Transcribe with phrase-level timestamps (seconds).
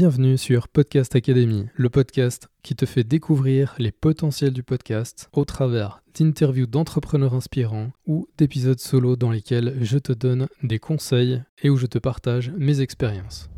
[0.00, 5.44] Bienvenue sur Podcast Academy, le podcast qui te fait découvrir les potentiels du podcast au
[5.44, 11.68] travers d'interviews d'entrepreneurs inspirants ou d'épisodes solo dans lesquels je te donne des conseils et
[11.68, 13.50] où je te partage mes expériences.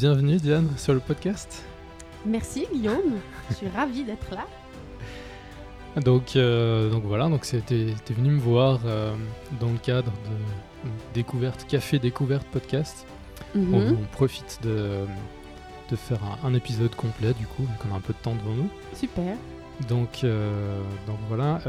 [0.00, 1.62] Bienvenue Diane sur le podcast.
[2.24, 3.18] Merci Guillaume,
[3.50, 4.46] je suis ravie d'être là.
[6.00, 9.14] Donc, euh, donc voilà, donc tu es, venu me voir euh,
[9.60, 13.06] dans le cadre de découverte, café découverte podcast.
[13.54, 13.74] Mhm.
[13.74, 15.04] on, on profite de,
[15.90, 18.34] de faire un, un épisode complet du coup, vu qu'on a un peu de temps
[18.36, 18.70] devant nous.
[18.94, 19.36] Super.
[19.86, 21.60] Donc, euh, donc voilà,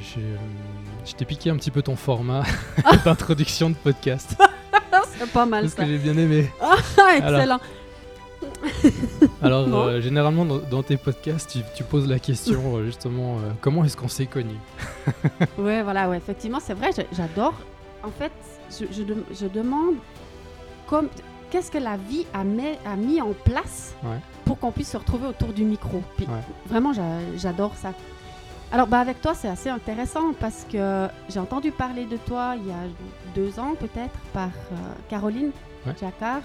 [0.00, 0.26] j'ai,
[1.04, 2.42] je t'ai piqué un petit peu ton format
[3.04, 4.36] d'introduction de podcast.
[5.32, 5.82] Pas mal Parce ça.
[5.84, 6.50] que j'ai bien aimé.
[6.60, 7.60] Ah, excellent.
[9.42, 13.50] Alors, euh, généralement, dans, dans tes podcasts, tu, tu poses la question, euh, justement, euh,
[13.60, 14.58] comment est-ce qu'on s'est connus?
[15.58, 17.54] Ouais, voilà, ouais, effectivement, c'est vrai, j'adore.
[18.04, 18.32] En fait,
[18.70, 19.94] je, je dem- je demande
[20.86, 21.08] comme
[21.50, 24.18] qu'est-ce que la vie a, met- a mis en place Ouais.
[24.44, 26.02] pour qu'on puisse se retrouver autour du micro?
[26.16, 26.32] Puis, Ouais.
[26.66, 27.92] Vraiment, j'a- j'adore ça.
[28.72, 32.66] Alors, bah, avec toi, c'est assez intéressant parce que j'ai entendu parler de toi il
[32.66, 32.82] y a
[33.34, 34.76] deux ans, peut-être, par euh,
[35.08, 35.50] Caroline
[35.86, 35.92] Ouais.
[36.00, 36.40] Jacquard.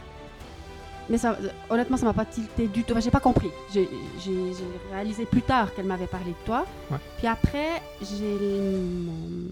[1.09, 1.35] Mais ça,
[1.71, 2.91] honnêtement, ça m'a pas tilté du tout.
[2.91, 3.49] Enfin, j'ai pas compris.
[3.73, 3.89] J'ai
[4.91, 6.63] réalisé plus tard qu'elle m'avait parlé de toi.
[6.91, 6.97] Ouais.
[7.17, 9.49] Puis après, j'ai mon,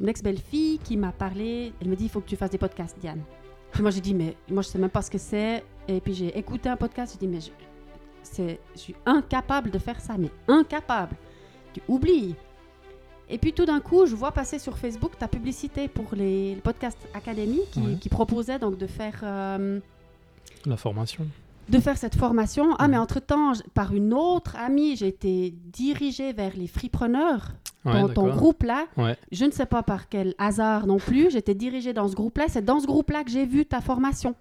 [0.00, 1.72] mon ex-belle-fille qui m'a parlé.
[1.80, 3.20] Elle me dit il faut que tu fasses des podcasts, Diane.
[3.70, 5.62] Puis moi, j'ai dit mais moi, je sais même pas ce que c'est.
[5.86, 7.12] Et puis j'ai écouté un podcast.
[7.14, 7.38] J'ai dit mais
[8.36, 11.14] je suis incapable de faire ça, mais incapable.
[11.74, 12.34] Tu oublies.
[13.30, 16.60] Et puis tout d'un coup, je vois passer sur Facebook ta publicité pour les, les
[16.60, 17.94] podcasts Academy qui, Ouais.
[18.00, 19.20] qui proposait donc de faire.
[19.22, 19.80] euh,
[20.66, 21.26] La formation
[21.68, 22.74] de faire cette formation.
[22.78, 27.48] Ah, mais entre-temps, par une autre amie, j'ai été dirigée vers les fripreneurs
[27.84, 28.86] Ouais, dans ton groupe-là.
[29.30, 32.46] Je ne sais pas par quel hasard non plus, j'étais dirigée dans ce groupe-là.
[32.48, 34.34] C'est dans ce groupe-là que j'ai vu ta formation.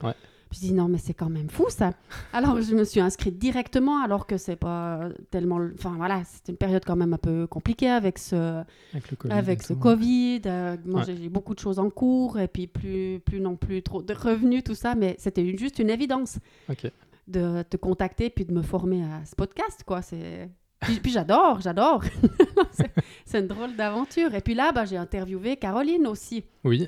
[0.50, 1.92] Puis je dis non, mais c'est quand même fou ça.
[2.34, 5.60] Alors je me suis inscrite directement, alors que c'est pas tellement.
[5.74, 8.64] Enfin voilà, c'était une période quand même un peu compliquée avec ce,
[8.94, 9.34] avec le Covid.
[9.34, 9.74] avec ce.
[9.74, 10.42] Covid.
[10.46, 11.16] euh, moi, Ouais.
[11.16, 14.64] j'ai beaucoup de choses en cours et puis plus, plus non plus trop de revenus,
[14.64, 14.96] tout ça.
[14.96, 16.38] Mais c'était juste une évidence
[16.70, 16.90] Ok.
[17.28, 20.02] de te contacter puis de me former à ce podcast, quoi.
[20.02, 20.50] C'est...
[20.80, 22.04] Puis, puis j'adore, j'adore.
[22.72, 22.92] c'est,
[23.26, 24.34] c'est une drôle d'aventure.
[24.36, 26.44] Et puis là, bah, j'ai interviewé Caroline aussi.
[26.64, 26.88] Oui,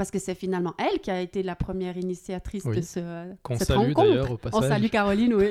[0.00, 2.76] Parce que c'est finalement elle qui a été la première initiatrice Oui.
[2.76, 4.08] de ce, qu'on cette salue rencontre.
[4.08, 4.68] d'ailleurs au On passage.
[4.70, 5.50] salue Caroline, oui.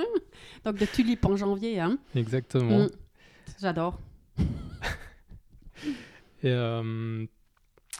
[0.64, 1.78] Donc de Tulipe en janvier.
[1.78, 1.98] Hein.
[2.14, 2.84] Exactement.
[2.84, 2.88] Mm.
[3.60, 3.98] J'adore.
[6.42, 7.26] Et, euh,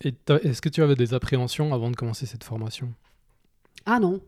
[0.02, 0.14] et
[0.44, 2.94] est-ce que tu avais des appréhensions avant de commencer cette formation?
[3.84, 4.18] Ah non.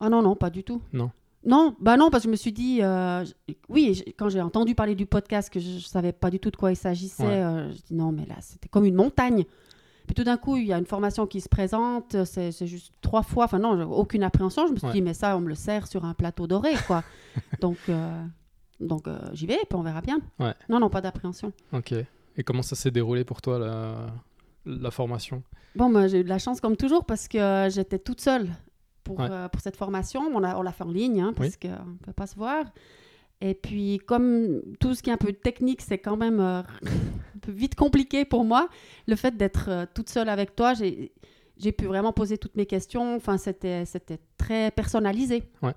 [0.00, 0.80] Ah non, non, pas du tout.
[0.94, 1.10] Non.
[1.44, 3.22] Non, bah non, parce que je me suis dit, euh,
[3.68, 6.50] oui, j- quand j'ai entendu parler du podcast, que je, ne savais pas du tout
[6.50, 7.42] de quoi il s'agissait, Ouais.
[7.42, 9.44] euh, je dis non, mais là, c'était comme une montagne.
[10.10, 13.22] Puis tout d'un coup, il y a une formation qui se présente, c'est juste trois
[13.22, 14.66] fois, enfin non, aucune appréhension.
[14.66, 14.92] Je me suis Ouais.
[14.94, 17.04] dit, mais ça, on me le sert sur un plateau doré, quoi.
[17.60, 18.20] donc, euh,
[18.80, 20.18] donc euh, j'y vais, puis on verra bien.
[20.40, 20.52] Ouais.
[20.68, 21.52] Non, non, pas d'appréhension.
[21.72, 21.94] Ok.
[22.36, 24.06] Et comment ça s'est déroulé pour toi, la,
[24.66, 25.44] la formation?
[25.76, 28.48] Bon, moi, j'ai eu de la chance comme toujours parce que j'étais toute seule
[29.04, 29.28] pour, Ouais.
[29.30, 30.22] euh, pour cette formation.
[30.34, 31.68] On l'a on l'a fait en ligne hein, parce Oui.
[31.68, 32.64] qu'on ne peut pas se voir.
[33.40, 37.38] Et puis, comme tout ce qui est un peu technique, c'est quand même euh, un
[37.40, 38.68] peu vite compliqué pour moi,
[39.06, 43.16] le fait d'être euh, toute seule avec toi, j'ai pu vraiment poser toutes mes questions.
[43.16, 43.84] Enfin, c'était
[44.36, 45.44] très personnalisé.
[45.62, 45.74] Ouais.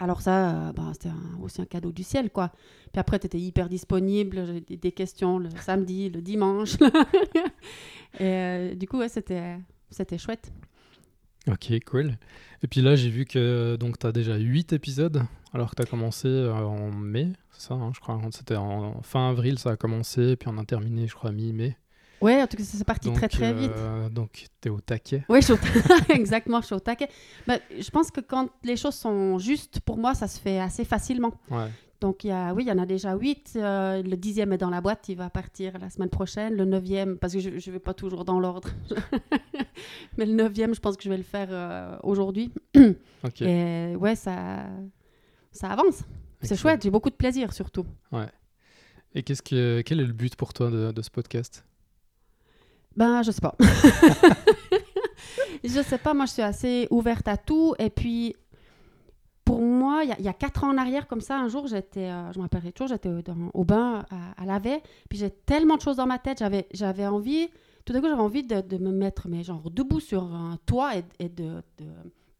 [0.00, 2.50] Alors ça, euh, ben, c'était aussi un cadeau du ciel, quoi.
[2.92, 4.44] Puis après, tu étais hyper disponible.
[4.46, 6.76] J'ai des, des questions le samedi, le dimanche.
[8.18, 9.58] Et du coup, ouais, c'était
[10.18, 10.52] chouette.
[11.50, 12.16] Ok, cool.
[12.62, 15.82] Et puis là, j'ai vu que donc tu as déjà 8 épisodes, alors que tu
[15.82, 18.18] as commencé euh, en mai, c'est ça, hein, je crois.
[18.30, 21.76] C'était en fin avril, ça a commencé, puis on a terminé, je crois, mi-mai.
[22.20, 23.70] Ouais, en tout cas, c'est parti Donc, très très vite.
[23.76, 25.24] euh, donc, tu es au taquet.
[25.28, 25.58] Oui, je suis au
[26.14, 27.08] exactement, je suis au taquet.
[27.46, 30.86] Ben, je pense que quand les choses sont justes, pour moi, ça se fait assez
[30.86, 31.34] facilement.
[31.50, 31.68] Ouais.
[32.04, 33.54] Donc, il y a, oui, il y en a déjà huit.
[33.56, 36.54] Euh, le dixième est dans la boîte, il va partir la semaine prochaine.
[36.54, 38.68] Le neuvième, parce que je ne vais pas toujours dans l'ordre.
[40.18, 42.52] Mais le neuvième, je pense que je vais le faire euh, aujourd'hui.
[43.40, 44.66] Et ouais, ça,
[45.50, 46.02] ça avance.
[46.42, 47.86] C'est chouette, j'ai beaucoup de plaisir surtout.
[49.14, 51.64] Et qu'est-ce que, quel est le but pour toi de, de ce podcast?
[52.94, 53.56] Ben, je sais pas.
[55.64, 57.74] je sais pas, moi je suis assez ouverte à tout.
[57.78, 58.36] Et puis,
[59.44, 61.48] pour moi, il y, a- il y a quatre ans en arrière, comme ça, un
[61.48, 63.10] jour, j'étais, euh, je me rappellerai toujours, j'étais
[63.52, 64.80] au, bain à, à laver.
[65.08, 66.38] Puis j'ai tellement de choses dans ma tête.
[66.38, 67.48] J'avais, j'avais envie,
[67.84, 70.96] tout d'un coup, j'avais envie de, de me mettre, mais genre, debout sur un toit
[70.96, 71.84] et, et de, de-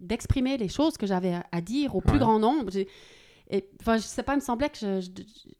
[0.00, 2.18] d'exprimer les choses que j'avais à, dire au plus Ouais.
[2.18, 2.70] grand nombre.
[3.80, 5.00] Enfin, je sais pas, il me semblait que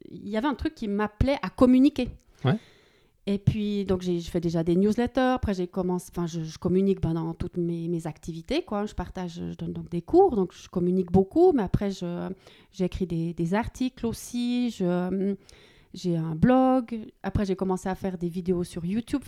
[0.09, 2.09] il y avait un truc qui m'appelait à communiquer.
[2.43, 2.57] Ouais.
[3.27, 5.33] Et puis, donc, je fais déjà des newsletters.
[5.35, 8.85] Après, commencé, je, communique ben, dans toutes mes, activités, quoi.
[8.85, 11.51] Je partage, je donne donc des cours, donc je communique beaucoup.
[11.51, 11.89] Mais après,
[12.71, 14.75] j'écris des, des articles aussi.
[15.95, 17.07] J'ai un blog.
[17.23, 19.21] Après, j'ai commencé à faire des vidéos sur YouTube.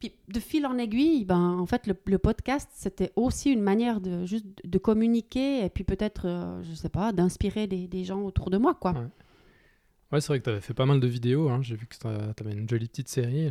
[0.00, 4.24] Puis de fil en aiguille, ben, en fait, le, podcast, c'était aussi une manière de
[4.24, 8.56] juste de communiquer et puis peut-être, euh, je sais pas, d'inspirer des, gens autour de
[8.56, 8.94] moi, quoi.
[10.12, 11.48] Ouais, c'est vrai que tu avais fait pas mal de vidéos.
[11.48, 11.60] hein.
[11.62, 13.50] J'ai vu que tu avais une jolie petite série.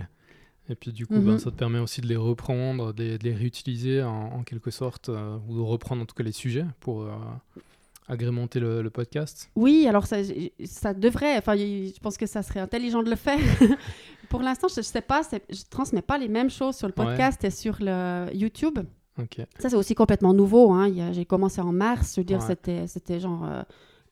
[0.67, 1.25] Et puis du coup, Mhm.
[1.25, 4.43] ben, ça te permet aussi de les reprendre, de les, de les réutiliser en, en
[4.43, 7.11] quelque sorte, euh, ou de reprendre en tout cas les sujets pour euh,
[8.07, 9.49] agrémenter le, le podcast.
[9.55, 10.17] Oui, alors ça,
[10.63, 13.37] ça devrait, enfin, je pense que ça serait intelligent de le faire.
[14.29, 17.05] Pour l'instant, je ne sais pas, je transmets pas les mêmes choses sur le Ouais.
[17.05, 18.79] podcast et sur le YouTube.
[19.19, 19.37] Ok.
[19.59, 20.71] Ça, c'est aussi complètement nouveau.
[20.73, 20.91] hein.
[21.13, 22.15] J'ai commencé en mars.
[22.15, 22.47] Je veux dire, Ouais.
[22.47, 23.61] c'était, c'était genre, euh,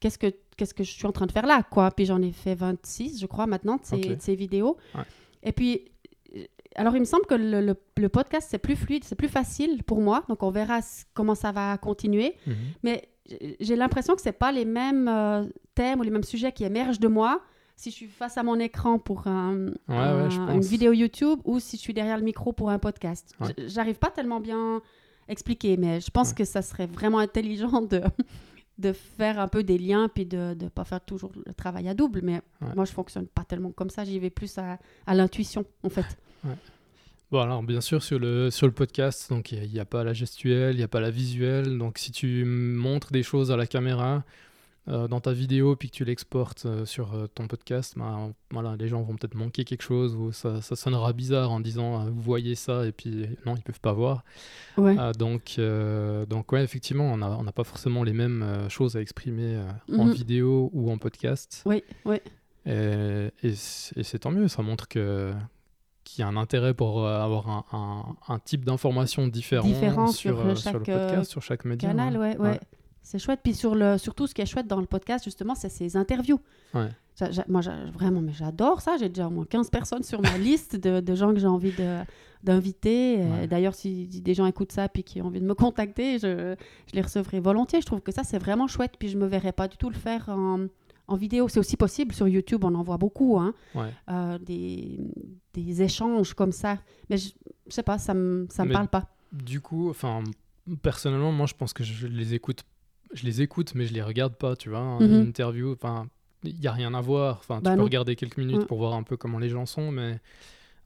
[0.03, 0.27] qu'est-ce, que,
[0.57, 1.89] qu'est-ce que je suis en train de faire là, quoi.
[1.91, 4.07] Puis j'en ai fait 26, je crois, maintenant, de ces, Ok.
[4.07, 4.75] de ces vidéos.
[4.93, 5.01] Ouais.
[5.43, 5.85] Et puis,
[6.35, 6.43] euh,
[6.75, 9.81] alors, il me semble que le, le- le podcast, c'est plus fluide, c'est plus facile
[9.83, 10.25] pour moi.
[10.27, 10.79] Donc, on verra
[11.13, 12.35] comment ça va continuer.
[12.45, 12.55] Mhm.
[12.83, 13.07] Mais
[13.61, 15.45] j'ai l'impression que c'est pas les mêmes euh,
[15.75, 17.41] thèmes ou les mêmes sujets qui émergent de moi
[17.77, 20.91] si je suis face à mon écran pour un- Ouais, un- ouais, je une vidéo
[20.91, 23.33] YouTube ou si je suis derrière le micro pour un podcast.
[23.65, 24.81] J'arrive pas tellement bien
[25.29, 28.01] expliquer, mais je pense que ça serait vraiment intelligent de,
[28.79, 31.93] de faire un peu des liens puis de ne pas faire toujours le travail à
[31.93, 32.21] double.
[32.23, 32.73] Mais Ouais.
[32.75, 34.03] moi, je fonctionne pas tellement comme ça.
[34.03, 36.05] J'y vais plus à, à l'intuition, en fait.
[37.31, 40.13] Bon, alors bien sûr, sur le, sur le podcast, donc il n'y a, pas la
[40.13, 41.79] gestuelle, il n'y a pas la visuelle.
[41.79, 44.23] Donc si tu montres des choses à la caméra
[44.89, 48.75] euh, dans ta vidéo puis que tu l'exportes euh, sur euh, ton podcast, ben, voilà,
[48.75, 52.21] les gens vont peut-être manquer quelque chose ou ça, ça sonnera bizarre en disant vous
[52.21, 54.23] voyez ça et puis non, ils peuvent pas voir.
[54.77, 54.95] Ouais.
[55.17, 55.59] Donc,
[56.29, 59.57] donc ouais, effectivement, on n'a on pas forcément les mêmes choses à exprimer
[59.97, 60.11] en Mhm.
[60.11, 61.63] vidéo ou en podcast.
[61.65, 62.17] Oui, oui.
[62.65, 65.33] Et, et c'est tant mieux, ça montre que
[66.05, 70.07] qu'il y a un intérêt pour euh, avoir un, un- un type d'information différent, Différent
[70.07, 71.87] sur, sur, euh, euh, sur le chaque, euh, podcast, sur chaque média.
[71.89, 72.49] Canal, ouais, ouais.
[72.49, 72.59] Ouais.
[73.03, 73.41] C'est chouette.
[73.43, 76.39] Puis sur le, surtout, ce qui est chouette dans le podcast, justement, c'est ces interviews.
[76.73, 76.89] Ouais.
[77.47, 77.61] Moi,
[77.93, 78.95] vraiment, mais j'adore ça.
[78.99, 81.71] J'ai déjà au moins 15 personnes sur ma liste de, de gens que j'ai envie
[81.73, 81.99] de-
[82.43, 83.17] d'inviter.
[83.17, 83.47] Ouais.
[83.47, 86.55] D'ailleurs, si des gens écoutent ça puis qui ont envie de me contacter, je,
[86.87, 87.81] je les recevrai volontiers.
[87.81, 88.93] Je trouve que ça, c'est vraiment chouette.
[88.97, 90.65] Puis je me verrais pas du tout le faire en,
[91.07, 91.47] en vidéo.
[91.49, 93.91] C'est aussi possible sur YouTube, on en voit beaucoup, hein, Ouais.
[94.09, 94.99] euh, des,
[95.53, 96.79] des échanges comme ça.
[97.09, 97.29] Mais je,
[97.67, 99.09] je sais pas, ça me, ça me Mais- parle pas.
[99.31, 100.23] Du coup, enfin,
[100.81, 102.63] personnellement, moi, je pense que je les écoute,
[103.13, 104.99] je les écoute, mais je les regarde pas, tu vois.
[104.99, 105.03] Mhm.
[105.05, 106.07] Une interview, enfin,
[106.43, 107.37] il y a rien à voir.
[107.39, 108.65] Enfin, tu Bah peux regarder quelques minutes Ouais.
[108.65, 110.19] pour voir un peu comment les gens sont, mais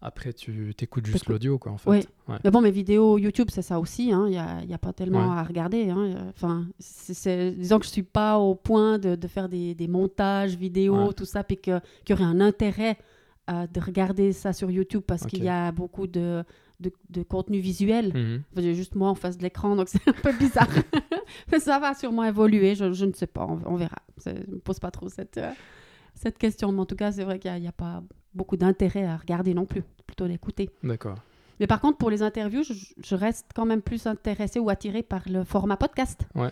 [0.02, 1.90] après, tu t'écoutes juste l'audio, quoi, en fait.
[1.90, 2.06] Oui.
[2.28, 2.36] Ouais.
[2.44, 4.12] Mais bon, mes vidéos YouTube, c'est ça aussi.
[4.12, 4.26] hein.
[4.28, 5.40] Il n'y a, y a pas tellement Ouais.
[5.40, 5.90] à regarder.
[5.90, 5.98] hein.
[5.98, 6.68] Euh, Enfin,
[7.58, 11.14] disons que je ne suis pas au point de, de faire des, des montages vidéo,
[11.14, 12.98] tout ça, puis qu'il y aurait un intérêt
[13.50, 16.44] euh, de regarder ça sur YouTube parce qu'il y a beaucoup de,
[16.80, 18.14] de, de contenu visuel.
[18.14, 18.44] Mhm.
[18.52, 20.68] Enfin, J'ai juste moi en face de l'écran, donc c'est un peu bizarre.
[21.52, 23.98] Mais ça va sûrement évoluer, je, je ne sais pas, on, on verra.
[24.18, 25.52] C'est- Je ne me pose pas trop cette, euh,
[26.16, 26.72] cette question.
[26.72, 29.66] Mais en tout cas, c'est vrai qu'il n'y a, pas beaucoup d'intérêt à regarder non
[29.66, 30.70] plus, plutôt d'écouter.
[30.84, 31.18] D'accord.
[31.60, 32.74] Mais par contre, pour les interviews, je,
[33.04, 36.22] je reste quand même plus intéressée ou attirée par le format podcast.
[36.36, 36.52] Ouais.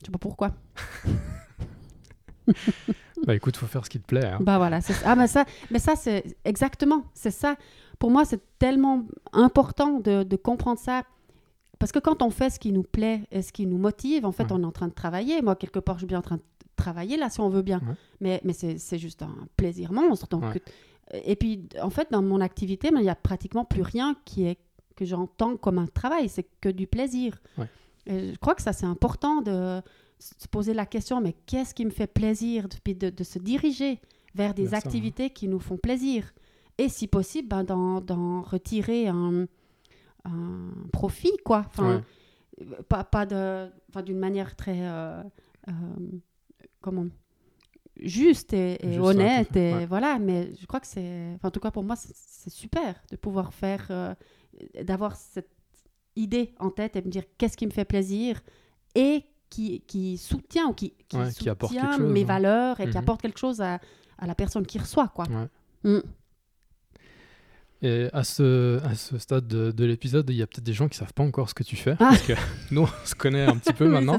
[0.00, 0.52] Je sais pas pourquoi.
[3.26, 4.24] bah écoute, faut faire ce qui te plaît.
[4.24, 4.38] hein.
[4.40, 4.94] Bah voilà, c'est.
[5.04, 7.56] Ah, mais ça, mais ça c'est exactement, c'est ça.
[7.98, 11.02] Pour moi, c'est tellement important de, de comprendre ça.
[11.78, 14.32] Parce que quand on fait ce qui nous plaît et ce qui nous motive, en
[14.32, 14.52] fait, Ouais.
[14.52, 15.42] on est en train de travailler.
[15.42, 16.42] Moi, quelque part, je suis bien en train de
[16.76, 17.78] travailler là, si on veut bien.
[17.80, 17.94] Ouais.
[18.20, 20.26] Mais, mais c'est juste un plaisir monstre.
[20.28, 20.62] Donc, Ouais.
[21.24, 24.44] Et puis, en fait, dans mon activité, ben, il n'y a pratiquement plus rien qui
[24.44, 24.58] est,
[24.94, 26.28] que j'entends comme un travail.
[26.28, 27.40] C'est que du plaisir.
[28.06, 29.80] Et je crois que ça, c'est important de
[30.18, 32.66] se poser la question, mais qu'est-ce qui me fait plaisir?
[32.84, 34.00] Puis de, de se diriger
[34.34, 36.32] vers des Bien activités qui nous font plaisir.
[36.78, 39.46] Et si possible, ben, d'en retirer un,
[40.24, 41.64] un profit, quoi.
[41.66, 42.02] Enfin,
[42.88, 45.22] pas, pas de, enfin, d'une manière très, euh,
[45.68, 45.72] euh,
[46.80, 47.06] comment,
[48.00, 49.86] juste et, et Juste, ouais, honnête, et ouais.
[49.86, 50.18] voilà.
[50.18, 53.86] Mais je crois que c'est, en tout cas pour moi, c'est- super de pouvoir faire,
[53.90, 54.14] euh,
[54.82, 55.50] d'avoir cette
[56.16, 58.40] idée en tête et me dire qu'est-ce qui me fait plaisir
[58.94, 62.24] et qui, qui soutient ou qui, qui Ouais, qui apporte soutient chose, mes ouais.
[62.24, 63.02] valeurs et qui Mhm.
[63.02, 63.80] apporte quelque chose à,
[64.18, 65.26] à la personne qui reçoit, quoi.
[65.28, 65.48] Ouais.
[65.92, 66.02] Mm.
[67.80, 70.88] Et à ce, à ce stade de, de l'épisode, il y a peut-être des gens
[70.88, 72.08] qui savent pas encore ce que tu fais, Ah.
[72.10, 72.32] parce que
[72.72, 74.18] nous, on se connaît un petit peu Oui, maintenant.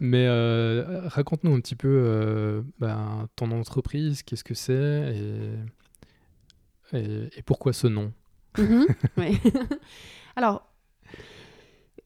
[0.00, 4.72] Mais euh, raconte-nous un petit peu euh, ben, ton entreprise, qu'est-ce que c'est
[6.92, 8.12] et, et, et pourquoi ce nom?
[8.56, 8.86] Mhm,
[9.18, 9.38] oui.
[10.36, 10.62] Alors,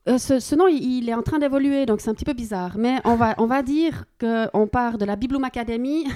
[0.08, 2.32] euh, ce, ce nom, il, il est en train d'évoluer, donc c'est un petit peu
[2.32, 2.76] bizarre.
[2.78, 6.06] Mais on va, on va dire qu'on part de la Bibloom Academy,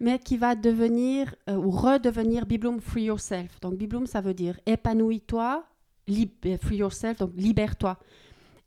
[0.00, 3.60] mais qui va devenir euh, ou redevenir Bibloom Free Yourself.
[3.60, 5.64] Donc Bibloom, ça veut dire épanouis-toi,
[6.08, 7.98] euh, free yourself, donc libère-toi.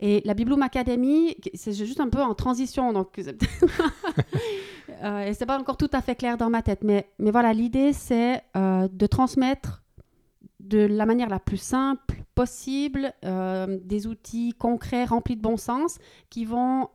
[0.02, 3.20] Et la Bibloom Academy, c'est juste un peu en transition, donc
[5.04, 7.54] euh, et c'est pas encore tout à fait clair dans ma tête, mais, mais voilà,
[7.54, 9.84] l'idée c'est euh, de transmettre
[10.60, 15.98] de la manière la plus simple possible des outils concrets remplis de bon sens
[16.30, 16.88] qui vont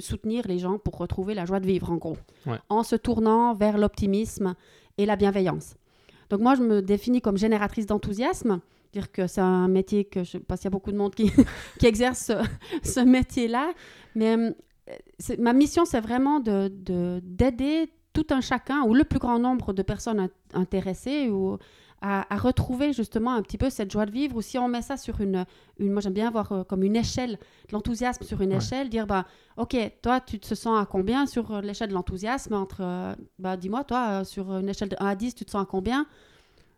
[0.00, 2.58] soutenir les gens pour retrouver la joie de vivre en gros, Ouais.
[2.68, 4.54] en se tournant vers l'optimisme
[4.98, 5.74] et la bienveillance.
[6.30, 8.60] Donc moi je me définis comme génératrice d'enthousiasme,
[8.92, 11.30] dire que c'est un métier que je pense qu'il y a beaucoup de monde qui,
[11.78, 12.32] qui exerce ce,
[12.82, 13.72] ce métier-là,
[14.14, 14.50] mais euh,
[15.38, 19.72] ma mission c'est vraiment de de- d'aider tout un chacun ou le plus grand nombre
[19.72, 21.58] de personnes in- intéressées ou
[22.06, 24.82] à, à retrouver justement un petit peu cette joie de vivre ou si on met
[24.82, 25.44] ça sur une,
[25.78, 27.38] une moi j'aime bien voir euh, comme une échelle
[27.72, 28.58] l'enthousiasme sur une Ouais.
[28.58, 29.24] échelle dire bah
[29.56, 33.56] ok toi tu te sens à combien sur euh, l'échelle de l'enthousiasme entre euh, bah
[33.56, 36.06] dis-moi toi euh, sur une échelle de 1 à 10 tu te sens à combien?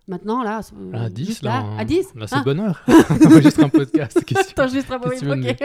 [0.09, 0.61] Maintenant là
[0.93, 2.85] À 10, juste là, là, on- à 10 Là, c'est Ah, bonheur.
[2.89, 4.19] on enregistre un podcast.
[4.55, 5.57] T'enregistres tu veux ok.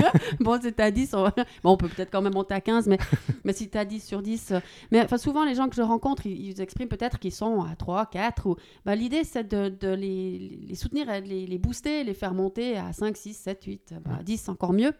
[0.40, 1.14] bon, c'était à 10.
[1.14, 1.24] On...
[1.62, 2.98] Bon, on peut peut-être quand même monter à 15, mais,
[3.44, 4.52] mais si t'es à 10 sur 10.
[4.52, 7.62] euh, Mais enfin, souvent, les gens que je rencontre, ils, ils expriment peut-être qu'ils sont
[7.62, 8.46] à 3, 4.
[8.46, 8.56] Ou...
[8.84, 12.92] Bah, L'idée, c'est de, de les, les soutenir, les, les booster, les faire monter à
[12.92, 14.24] 5, 6, 7, 8, bah, Ouais.
[14.24, 14.92] 10, encore mieux.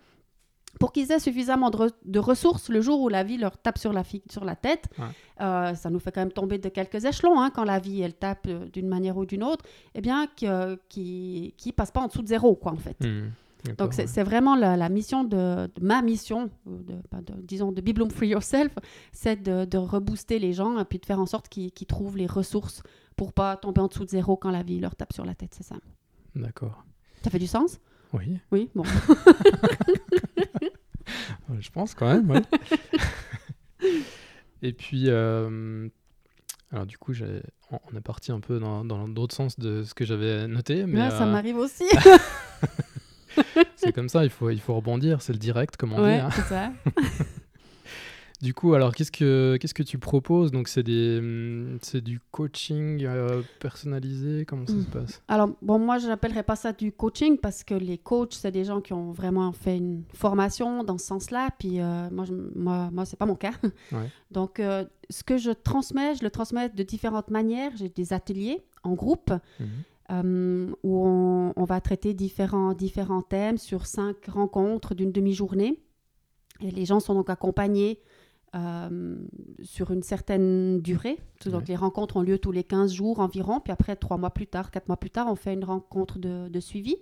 [0.79, 3.79] Pour qu'ils aient suffisamment de, re- de ressources le jour où la vie leur tape
[3.79, 4.85] sur la, sur la tête.
[4.99, 5.07] Ouais.
[5.41, 8.15] Euh, ça nous fait quand même tomber de quelques échelons hein, quand la vie elle
[8.15, 9.65] tape euh, d'une manière ou d'une autre.
[9.95, 12.97] Eh bien, qui qui passe pas en dessous de zéro, quoi, en fait.
[13.01, 13.31] Hmm,
[13.77, 14.23] Donc c'est ouais.
[14.25, 16.95] vraiment la, la mission de, de ma mission, ou de,
[17.43, 18.73] disons de Bibloom Free Yourself,
[19.13, 22.27] c'est de, rebooster les gens et puis de faire en sorte qu'ils qu'ils trouvent les
[22.27, 22.83] ressources
[23.17, 25.55] pour pas tomber en dessous de zéro quand la vie leur tape sur la tête,
[25.57, 25.77] c'est ça.
[26.37, 26.85] D'accord.
[27.25, 27.81] Ça fait du sens?
[28.15, 28.85] Oui, Oui, bon.
[31.59, 32.31] je pense quand même.
[32.31, 32.43] ouais.
[34.63, 35.89] Et puis, euh,
[36.73, 37.13] alors du coup,
[37.71, 41.01] on est parti un peu dans dans d'autres sens de ce que j'avais noté, mais
[41.03, 41.85] Ouais, ça euh, m'arrive aussi.
[43.77, 46.21] c'est comme ça, il faut, il faut rebondir, c'est le direct, comme on ouais, dit.
[46.21, 46.31] hein.
[46.33, 46.73] c'est ça.
[48.41, 50.53] Du coup, alors qu'est-ce que qu'est-ce que tu proposes?
[50.53, 54.83] Donc c'est des hum, c'est du coaching euh, personnalisé, comment ça Mm.
[54.85, 55.23] se passe?
[55.27, 58.65] Alors, bon, moi, je n'appellerais pas ça du coaching parce que les coachs, c'est des
[58.65, 61.49] gens qui ont vraiment fait une formation dans ce sens-là.
[61.59, 63.55] Puis, euh, moi, je, moi, moi c'est pas mon cas.
[63.91, 64.09] Ouais.
[64.31, 67.73] Donc, euh, ce que je transmets, je le transmets de différentes manières.
[67.77, 69.67] J'ai des ateliers en groupe Mhm.
[70.13, 75.81] euh, où on, on va traiter différents, différents thèmes sur cinq rencontres d'une demi-journée.
[76.61, 77.99] Et les gens sont donc accompagnés
[78.55, 79.17] euh,
[79.63, 81.19] sur une certaine durée.
[81.47, 81.65] Donc Ouais.
[81.69, 83.61] les rencontres ont lieu tous les 15 jours environ.
[83.61, 86.49] Puis après, trois mois plus tard, quatre mois plus tard, on fait une rencontre de,
[86.49, 86.97] de suivi.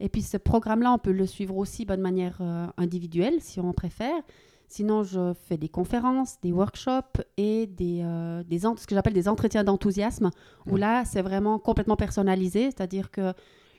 [0.00, 3.72] Et puis ce programme-là, on peut le suivre aussi de manière euh, individuelle, si on
[3.72, 4.22] préfère.
[4.68, 9.26] Sinon, je fais des conférences, des workshops et des, euh, des ce que j'appelle des
[9.28, 10.30] entretiens d'enthousiasme,
[10.66, 13.32] où là, c'est vraiment complètement personnalisé, c'est-à-dire que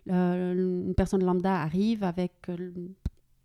[0.07, 2.33] une personne lambda arrive avec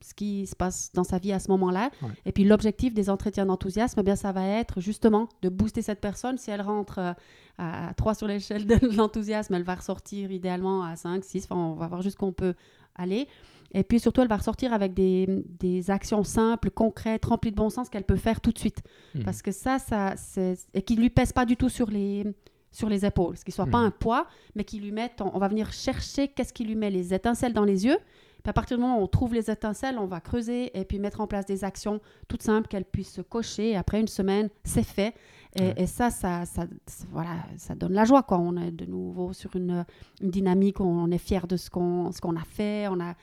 [0.04, 1.90] ce qui se passe dans sa vie à ce moment-là.
[2.02, 2.08] Ouais.
[2.26, 6.00] Et puis l'objectif des entretiens d'enthousiasme, eh bien, ça va être justement de booster cette
[6.00, 6.36] personne.
[6.36, 7.12] Si elle rentre euh,
[7.56, 11.74] à 3 sur l'échelle de l'enthousiasme, elle va ressortir idéalement à 5, 6, enfin, on
[11.74, 12.52] va voir jusqu'où on peut
[12.94, 13.26] aller.
[13.72, 15.26] Et puis surtout, elle va ressortir avec des,
[15.58, 18.82] des actions simples, concrètes, remplies de bon sens qu'elle peut faire tout de suite.
[19.14, 19.24] Mhm.
[19.24, 20.58] Parce que ça, ça c'est...
[20.74, 22.24] et qui lui pèse pas du tout sur les,
[22.70, 23.86] sur les épaules, ce qui soit pas Mhm.
[23.86, 26.90] un poids, mais qui lui mette, on, on va venir chercher qu'est-ce qui lui met
[26.90, 27.96] les étincelles dans les yeux.
[28.44, 30.98] Puis à partir du moment où on trouve les étincelles, on va creuser et puis
[31.00, 33.70] mettre en place des actions toutes simples qu'elle puisse se cocher.
[33.70, 35.14] Et après une semaine, c'est fait.
[35.56, 35.74] Et, Ouais.
[35.78, 38.22] et ça, ça, ça, ça- voilà, ça donne la joie.
[38.22, 38.38] Quoi.
[38.38, 39.84] On est de nouveau sur une,
[40.20, 42.86] une dynamique, où on est fier de ce qu'on, ce qu'on a fait.
[42.88, 43.14] On a,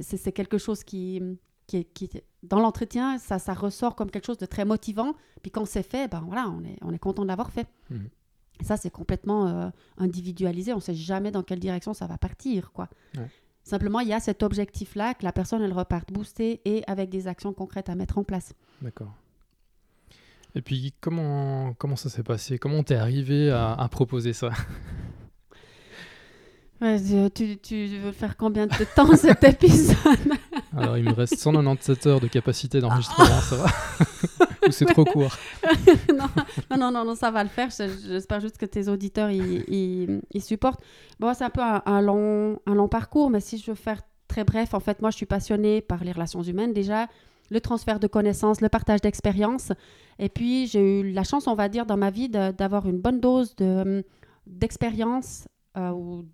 [0.00, 1.20] c'est, quelque chose qui,
[1.66, 2.08] qui, qui
[2.42, 5.12] dans l'entretien, ça, ça ressort comme quelque chose de très motivant.
[5.42, 7.66] Puis quand c'est fait, ben voilà, on est, on est content de l'avoir fait.
[8.58, 10.72] Et ça, c'est complètement euh, individualisé.
[10.72, 12.72] On ne sait jamais dans quelle direction ça va partir.
[12.72, 12.88] quoi.
[13.18, 13.28] Ouais.
[13.66, 17.26] Simplement, il y a cet objectif-là que la personne, elle reparte boostée et avec des
[17.26, 18.52] actions concrètes à mettre en place.
[18.80, 19.12] D'accord.
[20.54, 22.60] Et puis comment comment ça s'est passé?
[22.60, 24.50] Comment t'es arrivé à, à proposer ça?
[26.78, 27.00] Ouais,
[27.34, 29.96] tu, tu veux faire combien de temps cet épisode?
[30.76, 33.66] Alors il me reste 197 heures de capacité d'enregistrement, ça va?
[34.70, 35.36] C'est trop court?
[36.76, 37.68] Non, non, non, ça va le faire.
[37.70, 39.64] Je- J'espère juste que tes auditeurs ils,
[40.32, 40.80] ils- supportent.
[41.20, 44.44] Bon, c'est un peu un, long, un long parcours, mais si je veux faire très
[44.44, 47.06] bref, en fait, moi, je suis passionnée par les relations humaines déjà,
[47.50, 49.72] le transfert de connaissances, le partage d'expériences.
[50.18, 52.98] Et puis, j'ai eu la chance, on va dire, dans ma vie de- d'avoir une
[52.98, 54.04] bonne dose de-
[54.46, 55.46] d'expérience
[55.76, 56.24] euh, ou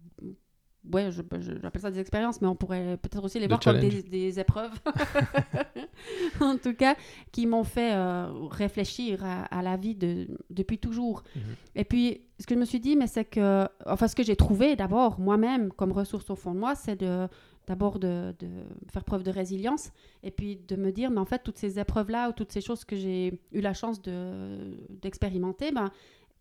[0.91, 4.41] Ouais, j'appelle ça des expériences, mais on pourrait peut-être aussi les voir comme des, des
[4.41, 4.73] épreuves.
[6.41, 6.97] en tout cas,
[7.31, 11.23] qui m'ont fait euh, réfléchir à, à la vie de, depuis toujours.
[11.37, 11.43] Mhm.
[11.77, 14.35] Et puis, ce que je me suis dit, mais c'est que, enfin, ce que j'ai
[14.37, 17.29] trouvé d'abord moi-même comme ressource au fond de moi, c'est de
[17.69, 18.49] d'abord de, de
[18.93, 19.93] faire preuve de résilience
[20.25, 22.85] et puis de me dire, mais en fait, toutes ces épreuves-là ou toutes ces choses
[22.85, 25.93] que j'ai eu la chance de- d'expérimenter, ben,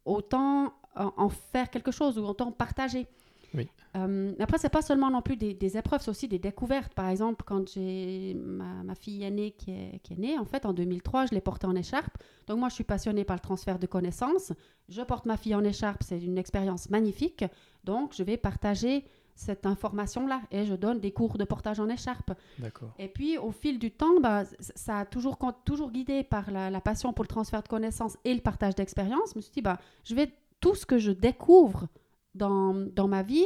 [0.03, 3.05] autant en, en faire quelque chose ou autant partager.
[3.53, 3.67] Oui.
[3.95, 6.93] Euh, après, c'est pas seulement non plus des, des épreuves, c'est aussi des découvertes.
[6.93, 10.65] Par exemple, quand j'ai ma, ma fille aînée qui est, qui est née, en fait,
[10.65, 12.17] en 2003, je l'ai portée en écharpe.
[12.47, 14.53] Donc, moi, je suis passionnée par le transfert de connaissances.
[14.89, 17.43] Je porte ma fille en écharpe, c'est une expérience magnifique.
[17.83, 19.05] Donc, je vais partager
[19.35, 22.33] cette information-là et je donne des cours de portage en écharpe.
[22.59, 22.93] D'accord.
[22.99, 26.81] Et puis, au fil du temps, bah, ça a toujours, toujours guidé par la, la
[26.81, 29.31] passion pour le transfert de connaissances et le partage d'expériences.
[29.33, 31.87] Je me suis dit, bah, je vais tout ce que je découvre
[32.35, 33.45] dans, dans ma vie,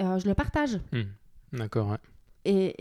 [0.00, 0.78] euh, je le partage.
[0.92, 1.02] Hmm.
[1.52, 1.98] D'accord, ouais.
[2.44, 2.74] Et,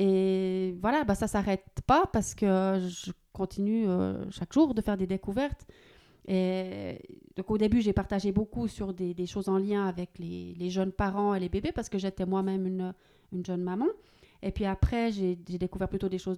[0.70, 2.46] et voilà, bah, ça s'arrête pas parce que
[2.88, 5.66] je continue euh, chaque jour de faire des découvertes.
[6.28, 7.00] Et
[7.36, 10.70] donc au début, j'ai partagé beaucoup sur des, des choses en lien avec les, les
[10.70, 12.94] jeunes parents et les bébés parce que j'étais moi-même une,
[13.32, 13.88] une jeune maman.
[14.46, 16.38] Et puis après, j'ai découvert plutôt des choses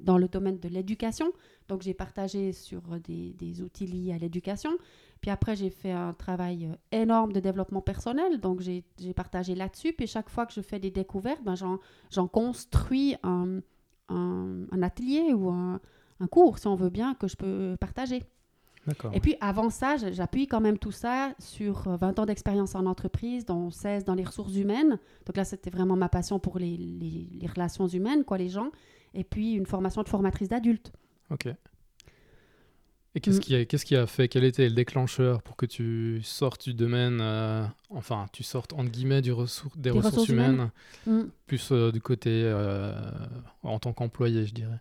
[0.00, 1.32] dans le domaine, de l'éducation.
[1.66, 4.70] Donc j'ai partagé sur des, outils liés à l'éducation.
[5.22, 8.38] Puis après, j'ai fait un travail euh, énorme de développement personnel.
[8.38, 8.84] Donc j'ai
[9.16, 9.94] partagé là-dessus.
[9.94, 13.60] Puis chaque fois que je fais des découvertes, ben, j'en construis un,
[14.82, 15.80] atelier ou un
[16.30, 18.24] cours, si on veut bien, que je peux partager.
[19.12, 22.86] Et puis avant ça, j'appuie quand même tout ça sur euh, 20 ans d'expérience en
[22.86, 24.98] entreprise, dont 16 dans les ressources humaines.
[25.26, 28.70] Donc là, c'était vraiment ma passion pour les, les- les relations humaines, quoi, les gens.
[29.14, 30.92] Et puis une formation de formatrice d'adultes.
[31.30, 31.48] Ok.
[33.14, 33.40] Et qu'est-ce Mm.
[33.40, 36.74] qui, a, qu'est-ce qui a fait Quel était le déclencheur pour que tu sortes du
[36.74, 40.70] domaine, euh, enfin, tu sortes entre guillemets du ressour- des, ressources, ressources humaines,
[41.06, 41.24] humaines.
[41.24, 41.30] Mm.
[41.46, 42.92] plus euh, du côté euh,
[43.62, 44.78] en tant qu'employé, je dirais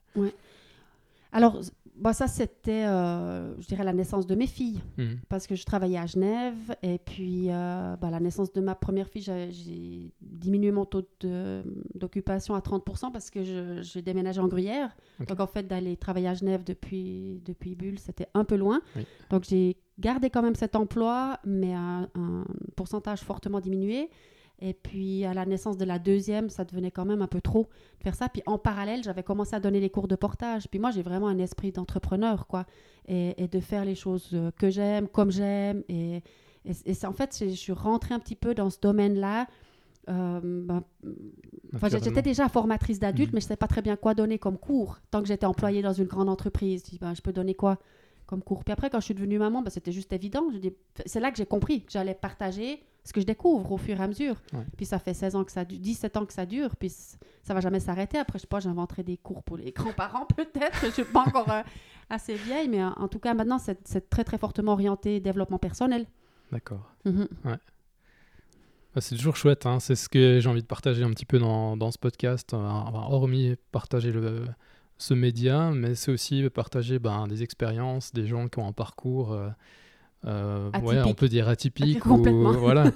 [1.32, 1.60] Alors,
[1.96, 4.82] bah, ça, c'était, euh, je dirais, la naissance de mes filles.
[4.98, 5.16] Hmm.
[5.30, 9.08] parce que je travaillais à Genève et puis euh, bah, la naissance de ma première
[9.08, 11.64] fille, j'ai- diminué mon taux de-
[11.96, 14.96] d'occupation à 30% parce que je- déménagé en Gruyère.
[15.28, 18.80] Donc en fait, d'aller travailler à Genève depuis, depuis Bulle, c'était un peu loin.
[18.96, 19.06] Oui.
[19.32, 24.10] Donc j'ai gardé quand même cet emploi, mais à un pourcentage fortement diminué.
[24.60, 27.68] Et puis à la naissance de la deuxième, ça devenait quand même un peu trop
[28.00, 28.28] de faire ça.
[28.30, 30.68] Puis en parallèle, j'avais commencé à donner les cours de portage.
[30.68, 32.66] Puis moi, j'ai vraiment un esprit d'entrepreneur, quoi.
[33.08, 35.84] Et, et de faire les choses euh, que j'aime, comme j'aime.
[35.90, 36.18] Et,
[36.66, 39.48] et, et c'est- en fait, je suis rentrée un petit peu dans ce domaine-là.
[40.10, 40.84] Euh, ben,
[41.90, 43.36] j'étais déjà formatrice d'adultes, Mhm.
[43.36, 45.00] mais je ne savais pas très bien quoi donner comme cours.
[45.12, 47.78] Tant que j'étais employée dans une grande entreprise, je dis, ben, je peux donner quoi
[48.26, 48.64] comme cours?
[48.64, 50.44] Puis après, quand je suis devenue maman, ben, c'était juste évident.
[50.52, 50.74] Je dis-
[51.06, 54.04] C'est là que j'ai compris que j'allais partager ce que je découvre au fur et
[54.04, 54.36] à mesure.
[54.52, 54.66] Ouais.
[54.76, 57.54] Puis ça fait 16 ans que ça dure, 17 ans que ça dure, puis ça
[57.54, 58.18] va jamais s'arrêter.
[58.18, 60.86] Après, je sais pas, j'inventerai des cours pour les grands-parents peut-être.
[60.86, 61.62] je suis pas encore euh,
[62.10, 66.06] assez vieille, mais euh, en tout cas, maintenant, c'est très, très fortement orienté développement personnel.
[66.52, 66.92] D'accord.
[67.06, 67.28] Mhm.
[67.44, 69.80] Bah, c'est toujours chouette, hein.
[69.80, 72.92] c'est ce que j'ai envie de partager un petit peu dans, dans ce podcast, enfin,
[73.10, 74.44] hormis partager le,
[74.98, 79.32] ce média, mais c'est aussi partager ben, des expériences, des gens qui ont un parcours,
[79.32, 79.50] euh,
[80.26, 82.52] euh, ouais, on peut dire atypique, ou, Complètement.
[82.54, 82.92] voilà.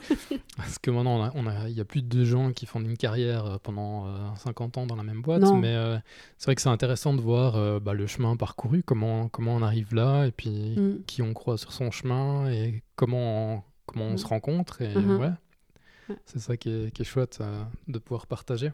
[0.58, 2.82] parce que maintenant on a- on a- il y a plus de gens qui font
[2.82, 5.56] une carrière euh, pendant euh, 50 ans dans la même boîte, Non.
[5.58, 5.98] mais euh,
[6.38, 9.62] c'est vrai que c'est intéressant de voir euh, bah, le chemin parcouru, comment, comment on
[9.62, 11.04] arrive là, et puis Mm.
[11.06, 14.18] qui on croit sur son chemin et comment on, comment on Mhm.
[14.18, 14.82] se rencontre.
[14.82, 15.20] Et Mhm.
[15.20, 15.32] ouais,
[16.10, 16.16] Ouais.
[16.26, 18.72] c'est ça qui est, qui est chouette euh, de pouvoir partager.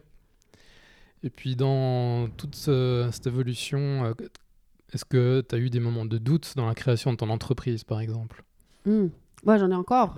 [1.22, 4.12] Et puis dans toute ce- cette évolution, euh,
[4.92, 7.84] est-ce que tu as eu des moments de doute dans la création de ton entreprise,
[7.84, 8.42] par exemple?
[8.84, 9.08] Hmm.
[9.44, 10.16] Ouais, j'en ai encore.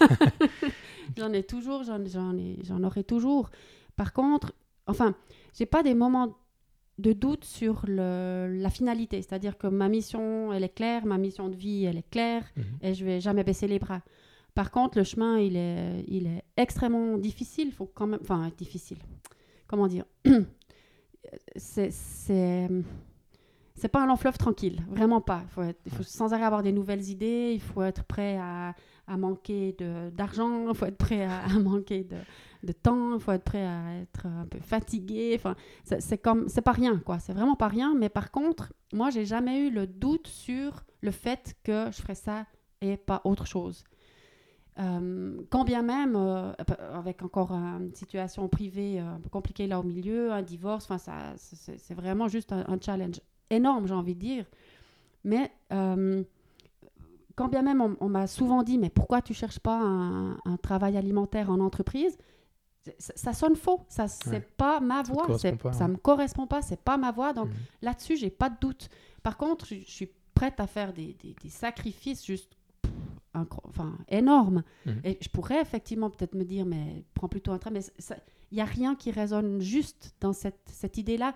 [1.16, 3.50] j'en ai toujours, j'en, j'en, ai, j'en aurai toujours.
[3.94, 4.52] Par contre,
[4.86, 5.14] enfin,
[5.56, 6.36] j'ai pas des moments
[6.98, 9.20] de doute sur le, la finalité.
[9.22, 12.64] C'est-à-dire que ma mission, elle est claire, ma mission de vie, elle est claire, Mhm.
[12.82, 14.00] et je vais jamais baisser les bras.
[14.54, 17.70] Par contre, le chemin, il est, il est extrêmement difficile.
[17.72, 18.96] faut quand même, enfin, difficile.
[19.66, 20.04] Comment dire?
[21.56, 21.90] C'est,
[23.76, 25.42] c'est, pas un long fleuve tranquille, vraiment pas.
[25.44, 28.36] Il faut, être- il faut sans arrêt avoir des nouvelles idées, il faut être prêt
[28.38, 28.74] à,
[29.06, 29.76] à manquer
[30.12, 32.16] d'argent, il faut être prêt à, à manquer de,
[32.62, 35.34] de temps, il faut être prêt à être un peu fatigué.
[35.36, 37.18] Enfin, c'est c'est comme, c'est pas rien, quoi.
[37.18, 37.94] C'est vraiment pas rien.
[37.94, 42.14] Mais par contre, moi, j'ai jamais eu le doute sur le fait que je ferais
[42.16, 42.46] ça
[42.80, 43.84] et pas autre chose.
[44.78, 46.52] Euh, quand bien même, euh,
[46.92, 50.98] avec encore une situation privée euh, un peu compliquée là au milieu, un divorce, enfin
[50.98, 54.44] ça, c'est c'est vraiment juste un, un challenge énorme, j'ai envie de dire.
[55.24, 56.22] Mais euh,
[57.34, 60.56] quand bien même on, on m'a souvent dit, mais pourquoi tu cherches pas un, un
[60.62, 62.16] travail alimentaire en entreprise
[62.98, 64.48] ça, ça sonne faux, ça c'est Ouais.
[64.56, 65.88] pas ma voix, ça ouais.
[65.88, 67.54] me correspond pas, c'est pas ma voix, donc Mhm.
[67.82, 68.88] là-dessus j'ai pas de doute.
[69.24, 72.52] Par contre, je, je suis prête à faire des, des- des sacrifices juste
[73.34, 74.62] enfin, énormes.
[74.86, 75.00] Mhm.
[75.04, 77.80] Et je pourrais effectivement peut-être me dire, mais prends plutôt un train, mais
[78.52, 81.34] il n'y a rien qui résonne juste dans cette, cette idée-là.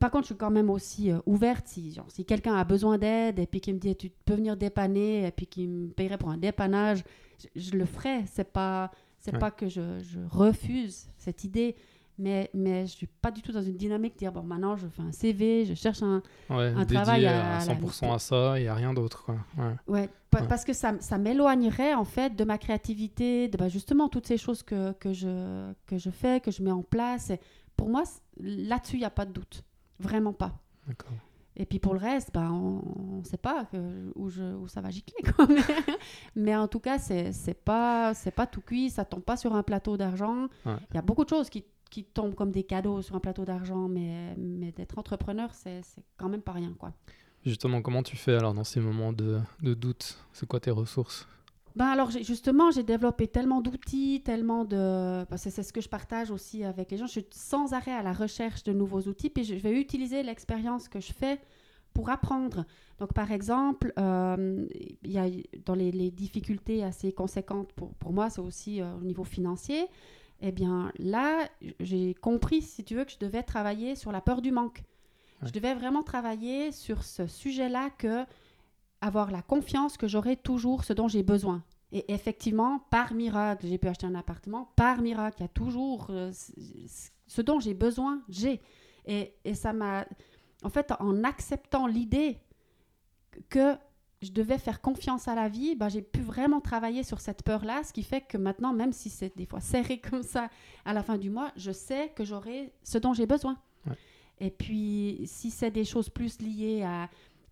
[0.00, 2.98] Par contre, je suis quand même aussi euh, ouverte si, genre, si quelqu'un a besoin
[2.98, 6.18] d'aide et puis qu'il me dit tu peux venir dépanner et puis qu'il me paierait
[6.18, 7.04] pour un dépannage,
[7.38, 8.24] je, je le ferai.
[8.26, 9.38] C'est pas c'est Ouais.
[9.38, 11.74] pas que je, je refuse cette idée,
[12.18, 14.86] mais mais je suis pas du tout dans une dynamique de dire bon maintenant je
[14.88, 18.60] fais un CV, je cherche un Ouais, un travail à, à la 100% à ça
[18.60, 19.36] et à rien d'autre, quoi.
[19.56, 19.74] Ouais.
[19.86, 20.48] Ouais, pa- Ouais.
[20.48, 24.36] parce que ça, ça m'éloignerait en fait de ma créativité, de bah, justement toutes ces
[24.38, 27.30] choses que, que, je, que je fais, que je mets en place.
[27.30, 27.40] Et
[27.76, 28.02] pour moi,
[28.40, 29.62] là-dessus, il n'y a pas de doute.
[29.98, 30.52] Vraiment pas.
[30.86, 31.12] D'accord.
[31.58, 34.80] Et puis pour le reste, bah, on ne sait pas que- où, je, où ça
[34.82, 35.16] va gicler.
[35.32, 35.46] Quoi.
[35.48, 35.62] Mais,
[36.34, 39.62] mais en tout cas, c'est c'est pas, pas tout cuit, ça tombe pas sur un
[39.62, 40.48] plateau d'argent.
[40.66, 40.76] Il Ouais.
[40.94, 43.88] y a beaucoup de choses qui, qui tombent comme des cadeaux sur un plateau d'argent,
[43.88, 46.74] mais, mais d'être entrepreneur, c'est c'est quand même pas rien.
[46.78, 46.92] Quoi.
[47.44, 50.18] Justement, comment tu fais alors dans ces moments de, de doute?
[50.34, 51.26] C'est quoi tes ressources?
[51.76, 55.24] Ben alors justement, j'ai développé tellement d'outils, tellement de...
[55.26, 57.06] Parce que c'est ce que je partage aussi avec les gens.
[57.06, 60.88] Je suis sans arrêt à la recherche de nouveaux outils, puis je vais utiliser l'expérience
[60.88, 61.38] que je fais
[61.92, 62.64] pour apprendre.
[62.98, 64.66] Donc par exemple, euh,
[65.04, 65.26] y a
[65.66, 69.86] dans les, les difficultés assez conséquentes pour, pour moi, c'est aussi euh, au niveau financier.
[70.40, 71.46] Eh bien là,
[71.80, 74.82] j'ai compris, si tu veux, que je devais travailler sur la peur du manque.
[75.42, 75.48] Ouais.
[75.48, 78.24] Je devais vraiment travailler sur ce sujet-là que
[79.06, 81.62] avoir la confiance que j'aurai toujours ce dont j'ai besoin.
[81.92, 84.72] Et effectivement, par miracle, j'ai pu acheter un appartement.
[84.76, 86.32] Par miracle, il y a toujours euh,
[87.26, 88.60] ce dont j'ai besoin, j'ai.
[89.06, 90.04] Et, et ça m'a...
[90.62, 92.38] En fait, en acceptant l'idée
[93.48, 93.76] que
[94.22, 97.84] je devais faire confiance à la vie, bah, j'ai pu vraiment travailler sur cette peur-là,
[97.84, 100.48] ce qui fait que maintenant, même si c'est des fois serré comme ça
[100.84, 103.58] à la fin du mois, je sais que j'aurai ce dont j'ai besoin.
[103.86, 103.96] Ouais.
[104.38, 107.08] Et puis, si c'est des choses plus liées à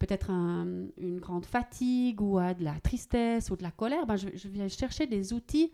[0.07, 4.17] peut-être un- une grande fatigue ou à de la tristesse ou de la colère, ben
[4.17, 5.73] je, je viens chercher des outils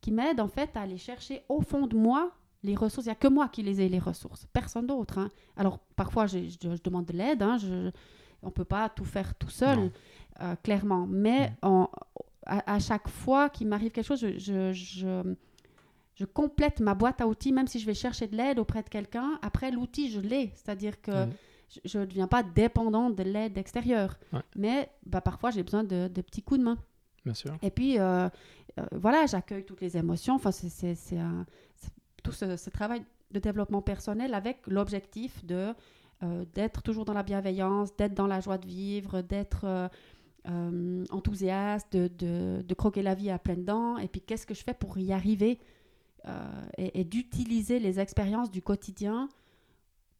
[0.00, 3.06] qui m'aident en fait à aller chercher au fond de moi les ressources.
[3.06, 5.18] Il n'y a que moi qui les ai, les ressources, personne d'autre.
[5.18, 5.30] hein.
[5.56, 7.56] Alors parfois, je, je- je demande de l'aide, hein,
[8.42, 9.90] on ne peut pas tout faire tout seul,
[10.40, 11.06] euh, clairement.
[11.08, 11.66] Mais Mm.
[11.66, 11.90] en-
[12.46, 15.34] à, à chaque fois qu'il m'arrive quelque chose, je,
[16.34, 19.38] complète ma boîte à outils, même si je vais chercher de l'aide auprès de quelqu'un.
[19.42, 20.52] Après, l'outil, je l'ai.
[20.54, 21.28] C'est-à-dire que Ouais.
[21.84, 24.18] Je ne deviens pas dépendante de l'aide extérieure.
[24.32, 24.40] Ouais.
[24.56, 26.78] Mais bah, parfois, j'ai besoin de, de petits coups de main.
[27.24, 27.56] Bien sûr.
[27.62, 28.28] Et puis, euh,
[28.78, 30.34] euh, voilà, j'accueille toutes les émotions.
[30.34, 30.94] Enfin, c'est-
[32.22, 35.72] tout ce, ce travail de développement personnel avec l'objectif de
[36.22, 39.90] euh, d'être toujours dans la bienveillance, d'être dans la joie de vivre, d'être
[41.10, 43.98] enthousiaste, de, de- de croquer la vie à pleines dents.
[43.98, 45.58] Et puis, qu'est-ce que je fais pour y arriver
[46.78, 49.28] et, et d'utiliser les expériences du quotidien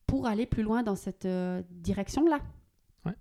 [0.06, 2.40] pour aller plus loin dans cette euh, direction-là.
[3.04, 3.14] Ouais.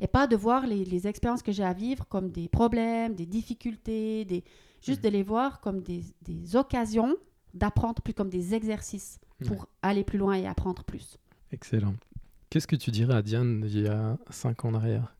[0.00, 3.26] Et pas de voir les, les expériences que j'ai à vivre comme des problèmes, des
[3.26, 4.44] difficultés, des...
[4.82, 5.10] juste Mhm.
[5.10, 7.16] de les voir comme des, des occasions
[7.54, 9.66] d'apprendre, plus comme des exercices pour Ouais.
[9.82, 11.16] aller plus loin et apprendre plus.
[11.52, 11.94] Excellent.
[12.50, 15.14] Qu'est-ce que tu dirais à Diane il y a 5 ans en arrière?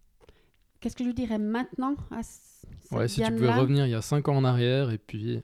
[0.80, 2.40] Qu'est-ce que je dirais maintenant à c-
[2.82, 5.40] cette Ouais, si tu pouvais revenir il y a 5 ans en arrière et puis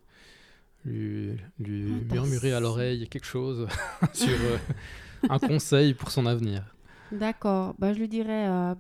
[0.85, 3.67] lui, lui Ah, bah, murmurer à l'oreille quelque chose
[4.13, 4.59] sur euh,
[5.29, 6.75] un conseil pour son avenir.
[7.13, 7.75] D'accord.
[7.79, 8.75] Ben, je lui dirais, euh,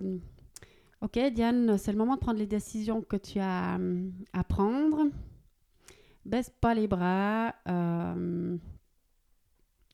[1.00, 5.06] ok Diane, c'est le moment de prendre les décisions que tu as hum, à prendre.
[6.24, 7.54] Baisse pas les bras.
[7.68, 8.56] euh,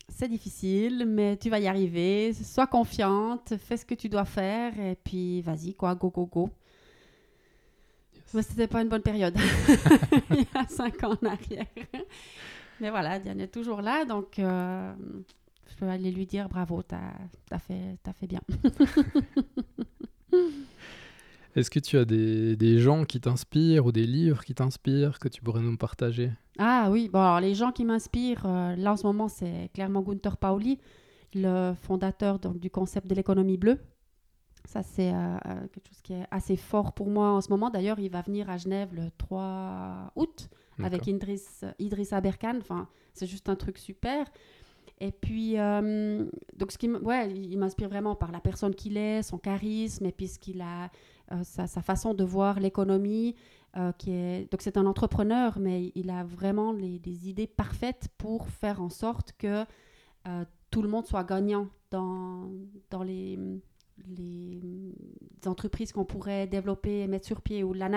[0.08, 2.32] c'est difficile, mais tu vas y arriver.
[2.32, 6.50] Sois confiante, fais ce que tu dois faire et puis vas-y, quoi, go, go, go.
[8.34, 9.36] Mais c'était pas une bonne période.
[10.30, 11.66] Il y a cinq ans en arrière.
[12.80, 14.92] Mais voilà, Diane est toujours là, donc euh,
[15.68, 17.12] je peux aller lui dire bravo, t'as
[17.50, 18.40] as fait, t'as fait bien.
[21.56, 25.28] Est-ce que tu as des, des gens qui t'inspirent ou des livres qui t'inspirent que
[25.28, 26.30] tu pourrais nous partager?
[26.58, 30.02] Ah oui, bon, alors les gens qui m'inspirent, euh, là en ce moment, c'est clairement
[30.02, 30.78] Gunther Pauli,
[31.34, 33.78] le fondateur donc, du concept de l'économie bleue.
[34.66, 37.70] Ça, c'est euh, euh, quelque chose qui est assez fort pour moi en ce moment.
[37.70, 40.50] D'ailleurs, il va venir à Genève le 3 août
[40.82, 41.06] avec.
[41.06, 42.58] Idriss, Idriss Aberkan.
[42.60, 44.26] Enfin, c'est juste un truc super.
[44.98, 46.24] Et puis, euh,
[46.56, 50.12] donc, ce qui, ouais, il m'inspire vraiment par la personne qu'il est, son charisme, et
[50.12, 50.90] puis ce qu'il a,
[51.32, 53.34] euh, sa, sa façon de voir l'économie.
[53.76, 58.08] euh, qui est, donc, c'est un entrepreneur, mais il a vraiment les, les idées parfaites
[58.16, 59.64] pour faire en sorte que
[60.70, 62.50] tout le monde soit gagnant dans,
[62.90, 63.38] dans les,
[64.08, 64.92] les,
[65.46, 67.62] entreprises qu'on pourrait développer et mettre sur pied.
[67.62, 67.88] Où la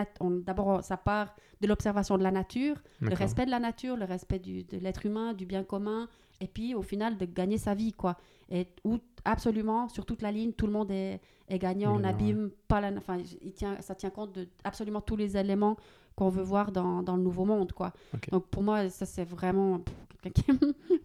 [0.45, 4.39] D'abord, ça part de l'observation de la nature, le respect de la nature, le respect
[4.39, 6.07] du, de l'être humain, du bien commun,
[6.41, 8.17] et puis au final de gagner sa vie, quoi.
[8.49, 12.51] Et où absolument, sur toute la ligne, tout le monde est, est gagnant, on n'abîme
[12.67, 12.91] pas la...
[12.97, 15.77] Enfin, il tient, ça tient compte de absolument tous les éléments
[16.15, 17.93] qu'on veut voir dans, dans le nouveau monde, quoi.
[18.31, 19.81] Donc pour moi, ça c'est vraiment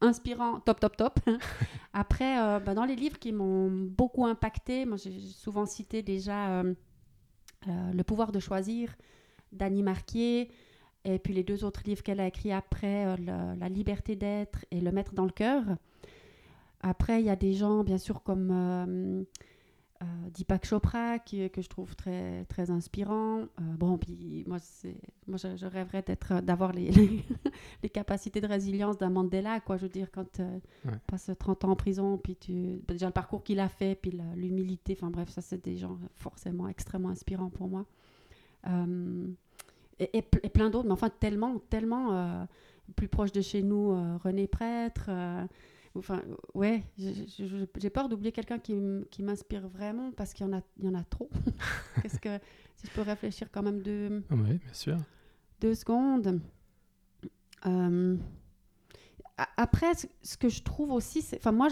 [0.00, 1.20] inspirant, top, top, top.
[1.92, 6.60] Après, euh, bah, dans les livres qui m'ont beaucoup impacté, moi j'ai souvent cité déjà
[6.60, 6.74] euh,
[7.68, 8.94] euh, Le pouvoir de choisir
[9.52, 10.50] d'Annie Marquier,
[11.04, 14.64] et puis les deux autres livres qu'elle a écrits après, euh, le- La liberté d'être
[14.70, 15.64] et Le mettre dans le cœur.
[16.82, 19.22] Après, il y a des gens, bien sûr, comme euh,
[20.02, 23.40] euh, Deepak Chopra, qui, que je trouve très, très inspirant.
[23.40, 23.46] Euh,
[23.78, 24.56] bon, puis moi,
[25.26, 27.22] moi je, je rêverais d'être, d'avoir les, les,
[27.82, 29.76] les capacités de résilience d'un Mandela, quoi.
[29.76, 30.92] Je veux dire, quand euh, Ouais.
[30.92, 34.18] tu passes 30 ans en prison, puis tu, déjà le parcours qu'il a fait, puis
[34.34, 37.84] l'humilité, enfin bref, ça, c'est des gens forcément extrêmement inspirants pour moi.
[40.00, 42.44] Et, et ple- et plein d'autres, mais enfin tellement, tellement euh,
[42.96, 45.06] plus proche de chez nous, euh, René Prêtre.
[45.08, 45.44] euh,
[45.94, 46.22] enfin,
[46.54, 48.74] ouais, j'ai- peur d'oublier quelqu'un qui,
[49.22, 51.28] m'inspire vraiment parce qu'il y en a, il y en a trop.
[52.02, 52.38] Qu'est-ce que
[52.76, 54.96] si je peux réfléchir quand même deux, Oui, bien sûr.
[55.60, 56.40] deux secondes.
[59.56, 61.68] Après, ce- ce que je trouve aussi, enfin moi,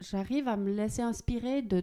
[0.00, 1.82] j'arrive à me laisser inspirer de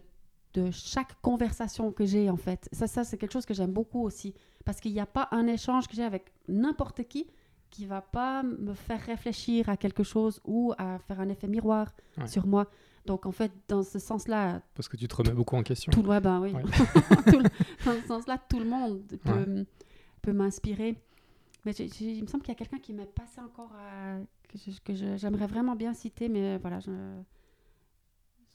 [0.54, 2.68] de chaque conversation que j'ai en fait.
[2.72, 5.46] Ça, ça c'est quelque chose que j'aime beaucoup aussi parce qu'il n'y a pas un
[5.46, 7.26] échange que j'ai avec n'importe qui
[7.70, 11.90] qui va pas me faire réfléchir à quelque chose ou à faire un effet miroir
[12.18, 12.26] Ouais.
[12.26, 12.66] sur moi.
[13.06, 15.90] Donc en fait, dans ce sens-là, Parce que tu te remets beaucoup en question.
[15.90, 16.52] tout, ouais, ben oui.
[16.52, 16.62] Ouais.
[17.32, 17.48] Tout le-
[17.86, 19.64] dans ce sens-là, tout le monde peut,
[20.20, 20.96] peut m'inspirer.
[21.64, 24.18] Mais il me semble qu'il y a quelqu'un qui m'est passé encore à-
[24.84, 26.90] que j'aimerais vraiment bien citer, mais voilà, je,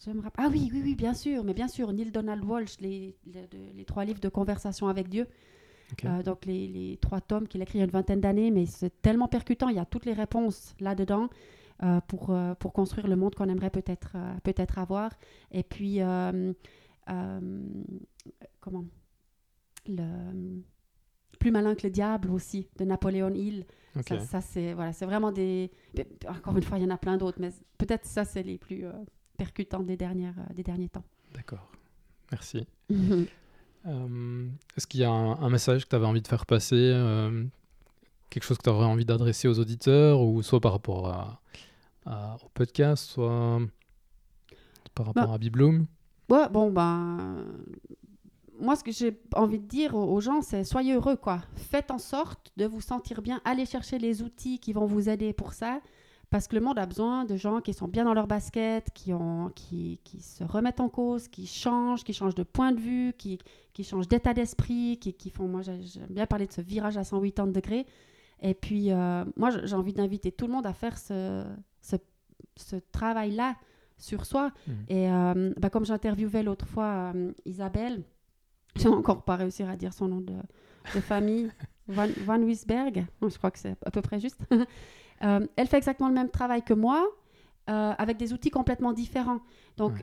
[0.05, 0.45] je me rappelle.
[0.45, 4.05] Ah oui, oui, oui, bien sûr, mais bien sûr, Neil Donald Walsh, les, les trois
[4.05, 5.25] livres de conversation avec Dieu.
[6.05, 8.51] Euh, donc les, les trois tomes qu'il a écrit il y a une vingtaine d'années,
[8.51, 11.29] mais c'est tellement percutant, il y a toutes les réponses là-dedans
[11.83, 15.11] euh, pour, euh, pour construire le monde qu'on aimerait peut-être peut-être avoir.
[15.51, 15.99] Et puis,
[18.59, 18.85] comment?
[19.87, 20.61] Le,
[21.39, 23.65] Plus malin que le diable aussi, de Napoléon Hill.
[24.07, 25.71] Ça, ça, c'est voilà, c'est vraiment des...
[26.27, 28.85] Encore une fois, il y en a plein d'autres, mais peut-être ça, c'est les plus
[29.37, 31.05] percutants des, dernières, des derniers temps.
[31.33, 31.71] D'accord.
[32.31, 32.67] Merci.
[33.87, 36.75] Euh, Est-ce qu'il y a un, un message que tu avais envie de faire passer
[36.93, 37.45] euh,
[38.29, 41.41] Quelque chose que tu aurais envie d'adresser aux auditeurs ou soit par rapport à,
[42.05, 43.59] à- au podcast, soit
[44.93, 45.33] par rapport Bah.
[45.33, 45.85] à Bibloom?
[46.29, 47.45] Ouais, bon, ben.
[48.59, 51.41] Moi, ce que j'ai envie de dire aux aux gens, c'est soyez heureux, quoi.
[51.55, 53.39] Faites en sorte de vous sentir bien.
[53.45, 55.79] Allez chercher les outils qui vont vous aider pour ça.
[56.29, 59.13] Parce que le monde a besoin de gens qui sont bien dans leur basket, qui,
[59.13, 63.13] ont, qui, qui se remettent en cause, qui changent, qui changent de point de vue,
[63.17, 63.39] qui,
[63.73, 65.47] qui changent d'état d'esprit, qui, qui font.
[65.47, 67.85] Moi, j'ai- j'aime bien parler de ce virage à 180 degrés.
[68.41, 71.45] Et puis, euh, moi, j'ai envie d'inviter tout le monde à faire ce,
[71.81, 71.95] ce,
[72.57, 73.55] ce travail-là
[73.97, 74.51] sur soi.
[74.67, 74.75] Mhm.
[74.89, 78.03] Et euh, bah, comme j'interviewais l'autre fois euh, Isabelle,
[78.75, 80.33] j'ai encore pas réussi à dire son nom de,
[80.93, 81.49] de famille,
[81.87, 84.39] Van, Van Wisberg, je crois que c'est à peu près juste.
[85.23, 87.03] Euh, elle fait exactement le même travail que moi,
[87.71, 89.39] euh, avec des outils complètement différents.
[89.75, 89.93] Donc,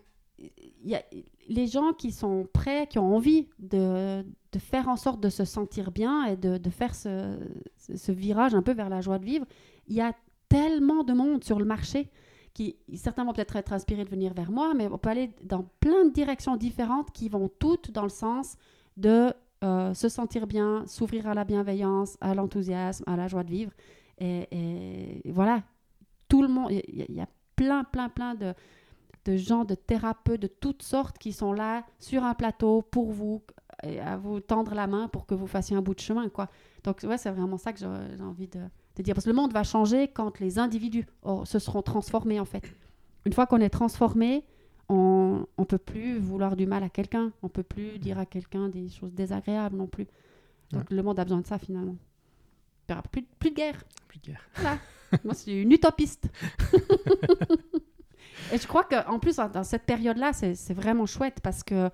[0.41, 0.53] Ouais.
[0.83, 1.05] y a
[1.49, 5.45] les gens qui sont prêts, qui ont envie de, de faire en sorte de se
[5.45, 7.39] sentir bien et de, de faire ce-
[7.77, 9.47] ce virage un peu vers la joie de vivre,
[9.87, 10.15] il y a
[10.49, 12.11] tellement de monde sur le marché
[12.53, 15.63] qui certains vont peut-être être inspirés de venir vers moi, mais on peut aller dans
[15.79, 18.57] plein de directions différentes qui vont toutes dans le sens
[18.97, 19.33] de
[19.65, 23.73] euh, se sentir bien, s'ouvrir à la bienveillance, à l'enthousiasme, à la joie de vivre.
[24.19, 25.63] Et, voilà,
[26.29, 28.53] tout le monde, il y, a- plein, plein, plein de,
[29.25, 33.43] de gens, de thérapeutes de toutes sortes qui sont là sur un plateau pour vous,
[33.83, 36.29] et à vous tendre la main pour que vous fassiez un bout de chemin.
[36.29, 36.49] Quoi.
[36.85, 38.61] Donc, ouais, c'est vraiment ça que j'ai envie de,
[38.97, 39.15] de dire.
[39.15, 42.63] Parce que le monde va changer quand les individus oh, se seront transformés, en fait.
[43.25, 44.45] Une fois qu'on est transformé,
[44.89, 47.33] on ne peut plus vouloir du mal à quelqu'un.
[47.43, 50.07] On peut plus dire à quelqu'un des choses désagréables non plus.
[50.71, 51.97] Donc, le monde a besoin de ça, finalement.
[52.89, 53.83] Il y aura plus, plus de guerre.
[54.09, 54.47] Plus de guerre.
[55.25, 56.29] Moi, je suis une utopiste.
[58.53, 61.91] Et je crois qu'en plus, dans- cette période-là, c'est c'est vraiment chouette parce qu'il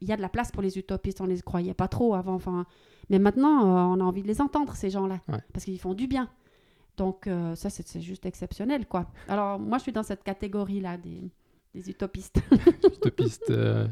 [0.00, 1.20] y a de la place pour les utopistes.
[1.20, 2.34] On ne les croyait pas trop avant.
[2.34, 2.64] Enfin,
[3.10, 3.60] mais maintenant,
[3.92, 5.40] euh, on a envie de les entendre, ces gens-là, Ouais.
[5.52, 6.28] parce qu'ils font du bien.
[6.96, 9.10] Donc, euh, ça, c'est c'est juste exceptionnel, quoi.
[9.28, 11.30] Alors, moi, je suis dans cette catégorie-là des,
[11.74, 12.40] des utopistes.
[12.84, 13.86] Utopiste euh,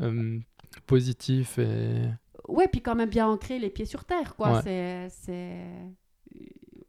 [0.00, 0.38] euh,
[0.86, 2.08] positif et.
[2.48, 4.56] ouais, puis quand même bien ancré, les pieds sur terre, quoi.
[4.56, 4.60] Ouais.
[4.62, 5.08] C'est.
[5.10, 5.92] c'est-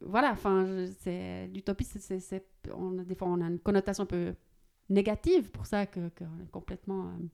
[0.00, 2.44] Voilà, enfin, c'est l'utopiste, c'est- c'est.
[2.74, 4.34] on a- Des fois, on a une connotation un peu
[4.88, 7.24] négative pour ça, que- qu'on est complètement euh,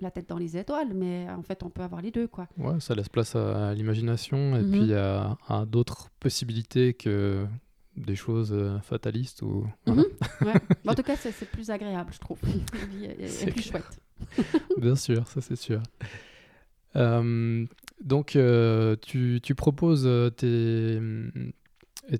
[0.00, 2.48] la tête dans les étoiles, mais en fait, on peut avoir les deux, quoi.
[2.58, 4.70] Ouais, ça laisse place à l'imagination et Mhm.
[4.70, 7.46] puis à, à d'autres possibilités que
[7.96, 9.66] des choses euh, fatalistes ou.
[9.86, 10.02] voilà.
[10.02, 10.54] Mhm, ouais.
[10.86, 12.38] En tout cas, c'est plus agréable, je trouve.
[13.26, 13.82] C'est plus clair.
[13.82, 14.52] chouette.
[14.78, 15.80] Bien sûr, ça c'est sûr.
[16.96, 17.66] Euh,
[18.02, 20.98] donc, euh, tu, tu proposes tes,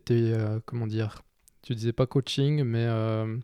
[0.04, 1.22] tes euh, comment dire,
[1.62, 2.86] tu disais pas coaching, mais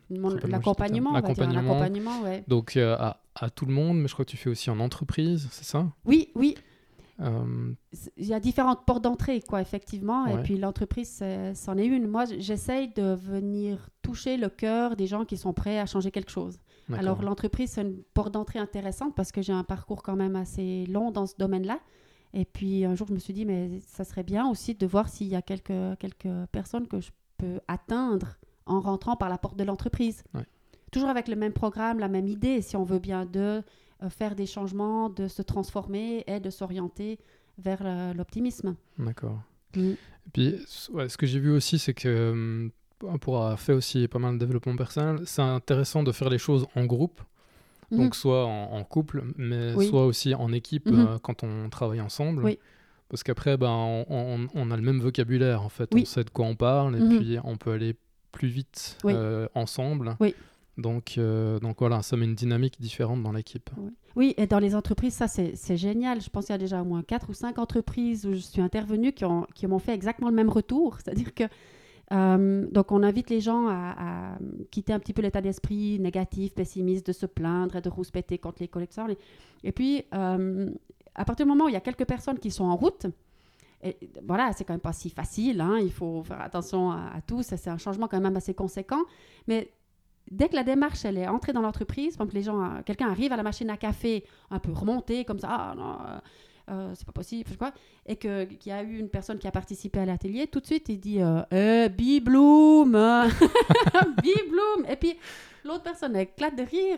[0.09, 1.13] L'accompagnement.
[1.13, 2.21] L'accompagnement.
[2.21, 2.43] Ouais.
[2.47, 5.47] donc à, à tout le monde, mais je crois que tu fais aussi en entreprise,
[5.51, 5.91] c'est ça?
[6.05, 6.55] Oui, oui.
[7.19, 7.73] Euh,
[8.17, 10.25] il y a différentes portes d'entrée, quoi, effectivement.
[10.27, 11.23] Et puis l'entreprise,
[11.53, 12.07] c'en est une.
[12.07, 16.31] Moi, j'essaye de venir toucher le cœur des gens qui sont prêts à changer quelque
[16.31, 16.59] chose.
[16.91, 20.85] Alors l'entreprise, c'est une porte d'entrée intéressante parce que j'ai un parcours quand même assez
[20.87, 21.79] long dans ce domaine-là.
[22.33, 25.07] Et puis un jour, je me suis dit, mais ça serait bien aussi de voir
[25.07, 29.55] s'il y a quelques, quelques personnes que je peux atteindre en rentrant par la porte
[29.55, 30.23] de l'entreprise.
[30.33, 30.45] Ouais.
[30.91, 33.63] Toujours avec le même programme, la même idée, si on veut bien, de
[34.09, 37.19] faire des changements, de se transformer et de s'orienter
[37.57, 38.75] vers euh, l'optimisme.
[38.97, 39.39] D'accord.
[39.75, 39.79] Mm.
[39.91, 39.97] Et
[40.33, 40.55] puis,
[40.91, 42.71] ouais, ce que j'ai vu aussi, c'est que hum,
[43.19, 46.65] pour avoir fait aussi pas mal de développement personnel, c'est intéressant de faire les choses
[46.75, 47.19] en groupe,
[47.91, 47.97] Mhm.
[47.99, 49.87] donc soit en, en couple, mais Oui.
[49.87, 50.99] soit aussi en équipe Mhm.
[50.99, 52.43] euh, quand on travaille ensemble.
[52.43, 52.57] Oui.
[53.09, 55.89] Parce qu'après, ben, on, on- on a le même vocabulaire, en fait.
[55.93, 56.01] Oui.
[56.01, 57.17] On sait de quoi on parle, et Mhm.
[57.19, 57.95] puis on peut aller
[58.31, 60.15] plus vite euh, ensemble.
[60.19, 60.33] Oui.
[60.77, 63.69] Donc, euh, donc voilà, ça met une dynamique différente dans l'équipe.
[64.15, 66.21] Oui, et dans les entreprises, ça c'est génial.
[66.21, 68.61] Je pense qu'il y a déjà au moins quatre ou cinq entreprises où je suis
[68.61, 70.97] intervenue qui ont- qui m'ont fait exactement le même retour.
[71.03, 71.43] C'est-à-dire que
[72.11, 74.37] euh, donc on invite les gens à,
[74.71, 78.57] quitter un petit peu l'état d'esprit négatif, pessimiste, de se plaindre et de rouspéter contre
[78.61, 79.07] les collecteurs.
[79.63, 80.69] Et, puis, euh,
[81.15, 83.05] à partir du moment où il y a quelques personnes qui sont en route,
[83.83, 85.59] et voilà, c'est quand même pas si facile.
[85.61, 87.41] hein, il faut faire attention à, à tout.
[87.43, 89.01] C'est un changement quand même assez conséquent.
[89.47, 89.71] Mais
[90.31, 93.37] dès que la démarche elle est entrée dans l'entreprise, les gens, euh, quelqu'un arrive à
[93.37, 96.19] la machine à café un peu remonté comme ça, ah euh,
[96.67, 97.71] c'est pas possible, je sais quoi,
[98.05, 100.65] et que qu'il y a eu une personne qui a participé à l'atelier, tout de
[100.65, 102.91] suite il dit, euh, eh, Bibloom.
[104.23, 105.17] Bibloom, et puis
[105.65, 106.97] l'autre personne éclate de rire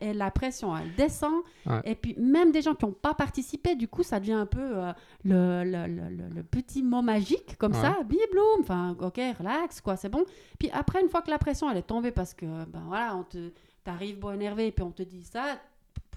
[0.00, 1.80] et, et la pression elle descend, Ouais.
[1.84, 4.60] et puis même des gens qui n'ont pas participé, du coup ça devient un peu
[4.60, 4.92] euh,
[5.24, 5.86] le, le,
[6.34, 7.80] le- petit mot magique comme Ouais.
[7.80, 10.24] ça, Bibloom, enfin ok, relax quoi, c'est bon.
[10.58, 13.22] Puis après, une fois que la pression elle est tombée parce que ben voilà, on
[13.24, 13.50] te
[13.84, 15.58] t'arrives beau énervé et puis on te dit ça,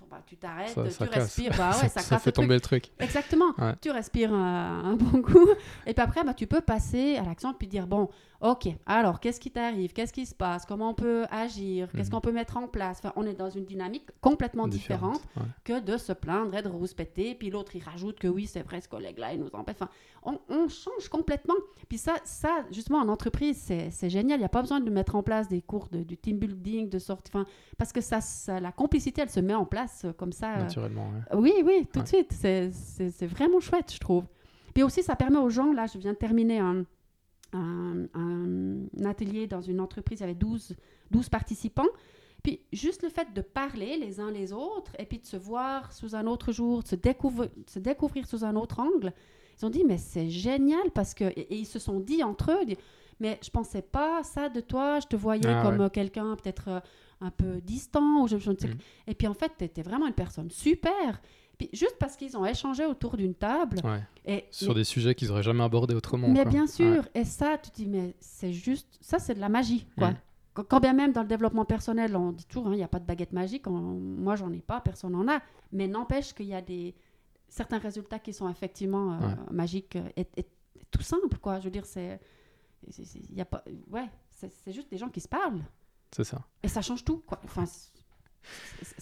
[0.10, 2.86] bah, tu t'arrêtes, tu ça respires, bah ouais, ça, ça fait tomber le truc.
[3.00, 3.52] Exactement.
[3.58, 3.74] Ouais.
[3.82, 5.50] Tu respires un, un bon coup
[5.86, 8.10] et puis après, bah, tu peux passer à l'action et puis dire bon,
[8.42, 12.16] ok, alors qu'est-ce qui t'arrive, qu'est-ce qui se passe, comment on peut agir, qu'est-ce Mhm.
[12.16, 13.00] qu'on peut mettre en place?
[13.00, 15.44] Enfin, on est dans une dynamique complètement différente Ouais.
[15.64, 17.36] que de se plaindre et de rouspéter.
[17.36, 19.76] Puis l'autre, il rajoute que oui, c'est vrai, ce collègue-là, il nous empêche.
[19.80, 19.90] Enfin,
[20.24, 21.54] on, on change complètement.
[21.88, 24.38] Puis ça, ça justement, en entreprise, c'est c'est génial.
[24.38, 26.90] Il n'y a pas besoin de mettre en place des cours de, du team building,
[26.90, 27.28] de sorte.
[27.30, 27.46] Enfin,
[27.78, 30.56] parce que ça, ça- la complicité, elle se met en place comme ça.
[30.56, 31.38] euh, Naturellement, ouais.
[31.38, 32.04] oui, oui, tout Ouais.
[32.04, 32.32] de suite.
[32.34, 34.26] C'est- vraiment chouette, je trouve.
[34.74, 36.84] Puis aussi, ça permet aux gens, là, je viens de terminer un,
[37.54, 40.76] un- un atelier dans une entreprise, il y avait 12,
[41.12, 41.86] 12 participants.
[42.44, 45.92] Puis juste le fait de parler les uns les autres et puis de se voir
[45.94, 49.14] sous un autre jour, de se, découvrir, de se découvrir sous un autre angle,
[49.60, 51.24] ils ont dit, mais c'est génial parce que...
[51.24, 52.76] Et, et ils se sont dit entre eux,
[53.20, 55.86] mais je pensais pas ça de toi, je te voyais Ah comme ouais.
[55.86, 56.80] euh, quelqu'un peut-être euh,
[57.22, 58.78] un peu distant ou je, je ne sais Mhm.
[59.08, 61.22] Et puis en fait, tu étais vraiment une personne super.
[61.58, 63.78] Puis juste parce qu'ils ont échangé autour d'une table.
[63.86, 64.02] Ouais.
[64.26, 66.28] Et, Sur des sujets qu'ils auraient jamais abordés autrement.
[66.28, 66.52] mais quoi.
[66.52, 66.68] bien Ouais.
[66.68, 70.12] sûr, et ça, tu te dis, mais c'est juste, ça c'est de la magie, quoi.
[70.12, 70.18] Mm.
[70.54, 72.88] Quand- Quand bien même dans le développement personnel, on dit toujours, hein, il n'y a
[72.90, 76.46] pas de baguette magique, on- moi j'en ai pas, personne n'en a, mais n'empêche qu'il
[76.48, 76.94] y a des,
[77.50, 79.18] certains résultats qui sont effectivement euh,
[79.52, 80.46] magiques et, et- et
[80.92, 81.60] tout simple, quoi.
[81.60, 82.20] Je veux dire, c'est-
[83.30, 85.64] il y a pas, ouais, c'est juste des gens qui se parlent,
[86.12, 86.42] C'est ça.
[86.64, 87.40] et ça change tout, quoi.
[87.46, 87.92] Enfin, c'est-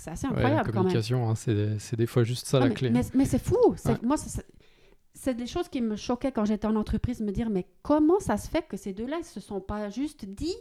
[0.10, 0.76] assez Ouais, la incroyable même.
[0.76, 2.90] communication, hein, c'est c'est des fois juste ça la mais, clé.
[2.90, 3.58] mais- mais c'est fou.
[3.86, 3.96] Ouais.
[4.02, 8.20] Moi, c'est- des choses qui me choquaient quand j'étais en entreprise, me dire, mais comment
[8.20, 10.56] ça se fait que ces deux-là, ils se sont pas juste dit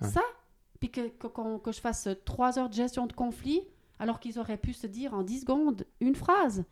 [0.00, 0.08] Ouais.
[0.08, 0.22] ça?
[0.80, 3.60] Puis que, que, que je fasse trois heures de gestion de conflit,
[4.00, 6.64] alors qu'ils auraient pu se dire en 10 secondes une phrase.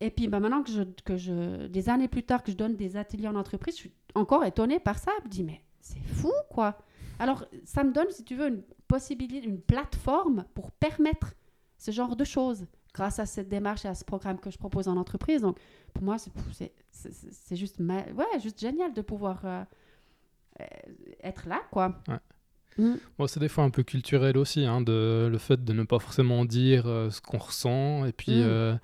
[0.00, 2.76] Et puis bah, maintenant que je, que je, des années plus tard, que je donne
[2.76, 5.12] des ateliers en entreprise, je suis encore étonnée par ça.
[5.20, 6.78] Je me dis, mais c'est fou, quoi.
[7.18, 11.34] Alors, ça me donne, si tu veux, une possibilité, une plateforme pour permettre
[11.76, 14.88] ce genre de choses grâce à cette démarche et à ce programme que je propose
[14.88, 15.42] en entreprise.
[15.42, 15.58] Donc,
[15.92, 19.62] pour moi, c'est- juste, ma- ouais, juste génial de pouvoir euh,
[20.60, 20.64] euh,
[21.22, 22.00] être là, quoi.
[22.08, 22.18] Ouais.
[22.78, 22.94] Mm.
[23.18, 25.98] Bon, c'est des fois un peu culturel aussi, hein, de, le fait de ne pas
[25.98, 28.44] forcément dire euh, ce qu'on ressent et puis Mm.
[28.46, 28.74] euh,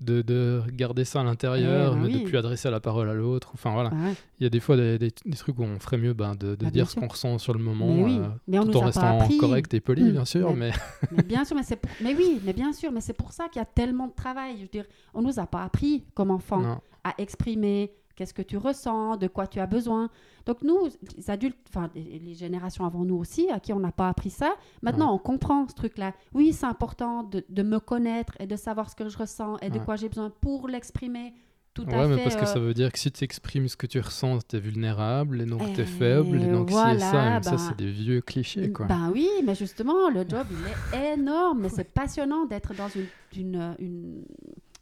[0.00, 3.14] de, de garder ça à l'intérieur, Eh ben mais de plus adresser la parole à
[3.14, 3.50] l'autre.
[3.54, 4.14] Enfin voilà, Ouais.
[4.38, 6.48] il y a des fois des, des- des trucs où on ferait mieux ben, de,
[6.48, 8.76] de Ah, bien dire ce qu'on ressent sur le moment, Mais oui, euh, mais tout
[8.76, 10.10] en restant correct et poli, Mm.
[10.12, 10.54] bien sûr.
[10.54, 10.72] Mais- Mais,
[11.16, 13.48] Mais bien sûr, mais, c'est pour- mais oui, mais bien sûr, mais c'est pour ça
[13.48, 14.56] qu'il y a tellement de travail.
[14.56, 14.84] Je veux dire,
[15.14, 16.78] on nous a pas appris comme enfants non.
[17.04, 20.08] à exprimer qu'est-ce que tu ressens, de quoi tu as besoin?
[20.46, 24.08] Donc nous, les adultes, enfin les générations avant nous aussi, à qui on n'a pas
[24.08, 26.12] appris ça, maintenant on comprend ce truc-là.
[26.34, 29.70] Oui, c'est important de, de me connaître et de savoir ce que je ressens et
[29.70, 31.34] de quoi j'ai besoin pour l'exprimer.
[31.74, 32.22] Tout à Ouais, mais fait.
[32.22, 34.56] parce que euh, ça veut dire que si tu exprimes ce que tu ressens, tu
[34.56, 36.40] es vulnérable et donc tu Eh, es faible.
[36.40, 38.86] Et donc, si voilà, ça, mais ça, ben- c'est des vieux clichés, quoi.
[38.86, 41.60] Ben oui, mais justement, le job, il est énorme.
[41.60, 43.04] Mais c'est passionnant d'être dans une,
[43.38, 44.24] une, une,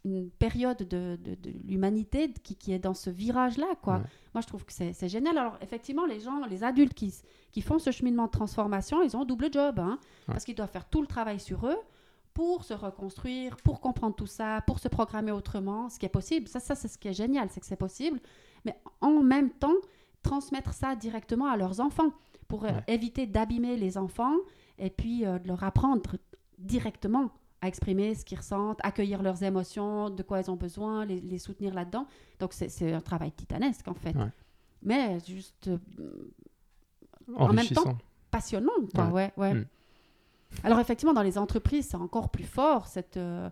[0.04, 3.74] une période de, de, de l'humanité qui, qui est dans ce virage-là.
[3.82, 3.96] quoi.
[3.96, 4.02] Ouais.
[4.34, 5.38] Moi, je trouve que c'est c'est génial.
[5.38, 7.14] Alors, effectivement, les gens, les adultes qui,
[7.52, 9.78] qui font ce cheminement de transformation, ils ont un double job.
[9.78, 9.98] hein,
[10.28, 10.34] Ouais.
[10.34, 11.78] Parce qu'ils doivent faire tout le travail sur eux
[12.34, 16.48] pour se reconstruire, pour comprendre tout ça, pour se programmer autrement, ce qui est possible.
[16.48, 18.20] Ça, ça c'est ce qui est génial, c'est que c'est possible.
[18.64, 19.74] Mais en même temps,
[20.22, 22.10] transmettre ça directement à leurs enfants
[22.48, 22.82] pour euh, Ouais.
[22.88, 24.34] éviter d'abîmer les enfants
[24.78, 26.02] et puis euh, de leur apprendre
[26.58, 27.30] directement
[27.64, 31.38] à exprimer ce qu'ils ressentent, accueillir leurs émotions, de quoi ils ont besoin, les, les
[31.38, 32.06] soutenir là-dedans.
[32.38, 34.14] Donc c'est un travail titanesque en fait.
[34.16, 34.30] Ouais.
[34.82, 35.78] Mais juste euh,
[37.34, 37.96] en même temps,
[38.30, 38.72] passionnant.
[38.94, 39.06] Quoi.
[39.08, 39.32] Ouais.
[39.36, 39.64] Ouais, Mm.
[40.62, 43.50] Alors effectivement, dans les entreprises, c'est encore plus fort cette, euh,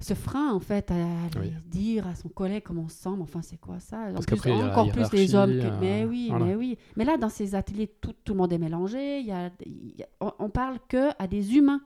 [0.00, 1.52] ce frein en fait à aller Oui.
[1.66, 3.10] dire à son collègue comment on se sent.
[3.16, 3.98] Mais enfin, c'est quoi ça?
[4.10, 5.52] En Parce plus, encore plus les hommes.
[5.52, 6.46] que- euh, Mais oui, voilà.
[6.46, 6.78] mais oui.
[6.96, 9.20] Mais là, dans ces ateliers, tout, tout le monde est mélangé.
[9.20, 11.80] Y a, y a- on, on parle que à des humains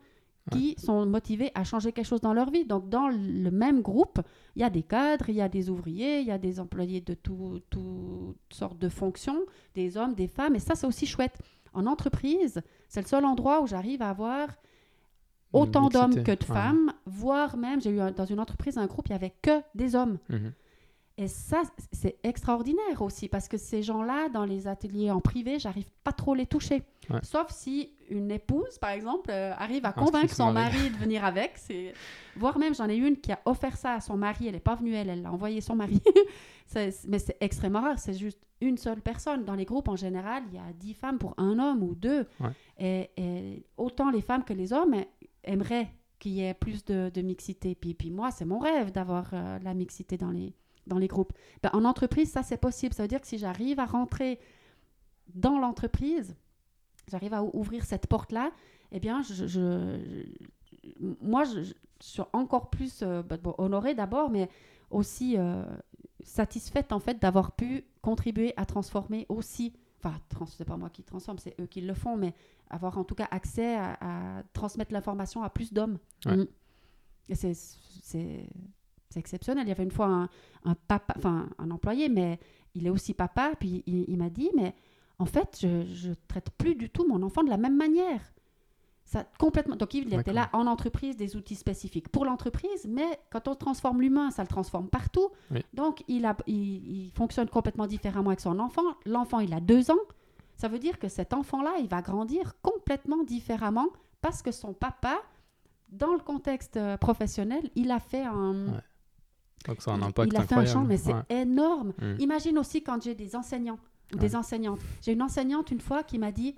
[0.51, 2.65] qui sont motivés à changer quelque chose dans leur vie.
[2.65, 4.21] Donc, dans le même groupe,
[4.57, 7.01] il y a des cadres, il y a des ouvriers, il y a des employés
[7.01, 9.41] de tout- toutes sortes de fonctions,
[9.75, 11.39] des hommes, des femmes, et ça, c'est aussi chouette.
[11.73, 14.49] En entreprise, c'est le seul endroit où j'arrive à avoir
[15.53, 16.55] autant d'hommes que de ouais.
[16.55, 19.61] femmes, voire même, j'ai eu un- dans une entreprise un groupe, il n'y avait que
[19.75, 20.19] des hommes.
[20.29, 20.53] Mhm.
[21.21, 25.91] Et ça, c'est extraordinaire aussi, parce que ces gens-là, dans les ateliers en privé, j'arrive
[26.05, 26.83] pas trop les toucher.
[27.11, 27.19] Ouais.
[27.23, 30.91] Sauf si une épouse, par exemple, euh, arrive à convaincre son mari.
[30.91, 31.53] de venir avec.
[31.57, 31.93] C'est...
[32.37, 34.47] Voire même, j'en ai une qui a offert ça à son mari.
[34.47, 36.01] Elle n'est pas venue, elle, elle l'a envoyé son mari.
[36.75, 39.45] Mais c'est extrêmement rare, c'est juste une seule personne.
[39.45, 42.27] Dans les groupes, en général, il y a dix femmes pour un homme ou deux.
[42.41, 42.51] Ouais.
[42.79, 44.95] Et, et autant les femmes que les hommes
[45.45, 47.75] aimeraient qu'il y ait plus de, de mixité.
[47.75, 50.55] Puis, puis moi, c'est mon rêve d'avoir euh, la mixité dans les,
[50.87, 51.33] dans les groupes.
[51.63, 52.95] Ben, en entreprise, ça, c'est possible.
[52.95, 54.41] Ça veut dire que si j'arrive à rentrer
[55.35, 56.37] dans l'entreprise,
[57.11, 58.51] j'arrive à ou- ouvrir cette porte-là,
[58.93, 64.31] eh bien, je, je- je- moi, je, je suis encore plus euh, bon, honorée d'abord,
[64.31, 64.49] mais
[64.91, 65.65] aussi euh,
[66.23, 71.03] satisfaite, en fait, d'avoir pu contribuer à transformer aussi, enfin, trans, c'est pas moi qui
[71.03, 72.35] transforme, c'est eux qui le font, mais
[72.71, 75.99] avoir en tout cas accès à, à transmettre l'information à plus d'hommes.
[76.27, 76.37] Ouais.
[76.37, 76.47] Mm.
[77.31, 78.49] Et c'est, c'est,
[79.11, 79.67] c'est exceptionnel.
[79.67, 80.29] Il y avait une fois un,
[80.65, 82.39] un papa, enfin un employé, mais
[82.75, 84.75] il est aussi papa, puis il, il m'a dit, mais
[85.19, 88.21] en fait, je, je traite plus du tout mon enfant de la même manière.
[89.05, 89.75] Ça, complètement.
[89.77, 94.03] Donc, il était là en entreprise, des outils spécifiques pour l'entreprise, mais quand on transforme
[94.03, 95.31] l'humain, ça le transforme partout.
[95.51, 95.65] Oui.
[95.73, 98.83] Donc, il, a, il, il fonctionne complètement différemment avec son enfant.
[99.07, 99.97] L'enfant, il a deux ans.
[100.57, 103.87] Ça veut dire que cet enfant-là, il va grandir complètement différemment
[104.21, 105.17] parce que son papa,
[105.89, 108.81] dans le contexte euh, professionnel, il a fait un, Ouais,
[109.69, 111.23] Donc, ça a un il- impact il a fait un champ, mais c'est Ouais.
[111.31, 111.95] énorme.
[111.99, 112.17] Mm.
[112.21, 113.79] Imagine aussi quand j'ai des enseignants
[114.13, 114.21] ou Ouais.
[114.23, 114.81] des enseignantes.
[115.03, 116.55] J'ai une enseignante une fois qui m'a dit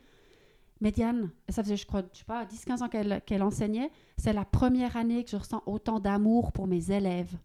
[0.80, 4.46] Médiane, ça faisait, je crois, je sais pas, 10-15 ans qu'elle qu'elle enseignait, c'est la
[4.46, 7.36] première année que je ressens autant d'amour pour mes élèves.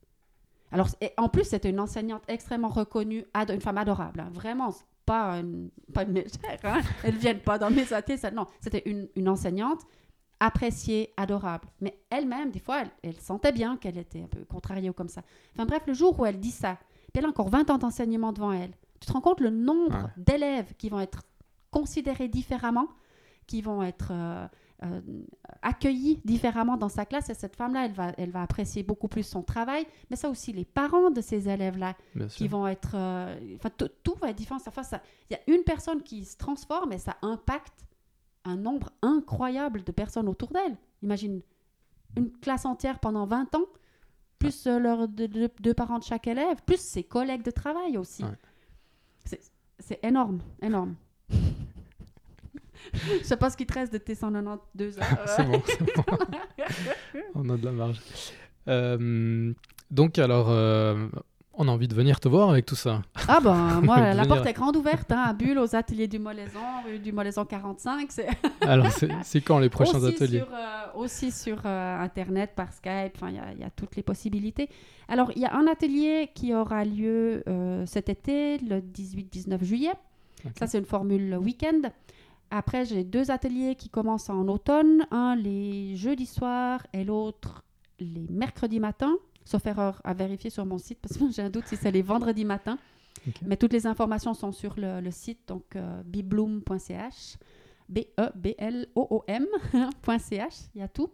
[0.72, 4.74] Alors, et en plus, c'était une enseignante extrêmement reconnue, une femme adorable, hein, vraiment,
[5.06, 6.82] pas une, pas une mégère, hein.
[7.04, 9.82] elles viennent pas dans mes ateliers, ça- non, c'était une, une enseignante
[10.40, 11.68] appréciée, adorable.
[11.82, 15.08] Mais elle-même, des fois, elle, elle sentait bien qu'elle était un peu contrariée ou comme
[15.10, 15.22] ça.
[15.54, 16.78] Enfin bref, le jour où elle dit ça,
[17.14, 19.96] puis elle a encore 20 ans d'enseignement devant elle, tu te rends compte le nombre
[19.96, 20.10] Ouais.
[20.18, 21.24] d'élèves qui vont être
[21.72, 22.88] considérés différemment,
[23.48, 24.48] qui vont être euh,
[24.84, 25.02] euh,
[25.62, 27.30] accueillis différemment dans sa classe?
[27.30, 30.52] Et cette femme-là, elle va, elle va apprécier beaucoup plus son travail, mais ça aussi
[30.54, 32.50] les parents de ces élèves-là Bien qui sûr.
[32.50, 32.92] vont être...
[32.96, 34.60] euh, Enfin, tout- tout va être différent.
[34.66, 34.82] Enfin,
[35.30, 37.86] il y a une personne qui se transforme et ça impacte
[38.46, 40.78] un nombre incroyable de personnes autour d'elle.
[41.02, 41.42] Imagine
[42.18, 43.66] une classe entière pendant 20 ans,
[44.40, 47.98] plus euh, leurs deux, deux- deux parents de chaque élève, plus ses collègues de travail
[47.98, 48.24] aussi.
[48.24, 48.30] Ouais.
[49.26, 50.96] C'est- énorme, énorme.
[52.94, 55.06] Je sais pas ce qui te reste de tes 192 heures.
[55.28, 56.04] c'est bon, c'est bon.
[57.36, 58.00] On a de la marge.
[58.68, 59.54] Euh,
[59.92, 61.08] donc, alors, euh,
[61.58, 63.02] on a envie de venir te voir avec tout ça.
[63.28, 64.28] Ah ben, moi, la Venir.
[64.28, 68.12] porte est grande ouverte, hein, à Bulle, aux ateliers du Molaison, rue du Molaison 45.
[68.12, 68.28] C'est
[68.62, 68.88] Alors,
[69.24, 73.36] c'est quand les prochains aussi ateliers Sur, euh, aussi sur euh, Internet, par Skype, il
[73.36, 74.70] y a- il y, a toutes les possibilités.
[75.08, 79.94] Alors, il y a un atelier qui aura lieu euh, cet été, le 18-19 juillet.
[80.60, 81.90] Ça, c'est une formule week-end.
[82.52, 85.06] Après, j'ai deux ateliers qui commencent en automne.
[85.10, 87.64] Un les jeudis soirs et l'autre
[88.00, 89.16] les mercredis matins.
[89.46, 92.02] Sauf erreur à vérifier sur mon site parce que j'ai un doute si c'est les
[92.02, 92.78] vendredis matins.
[93.28, 93.36] Ok.
[93.46, 97.38] Mais toutes les informations sont sur le, le site, donc euh, bibloom.ch,
[99.26, 101.10] B-E-B-L-O-O-M.ch, il y a tout.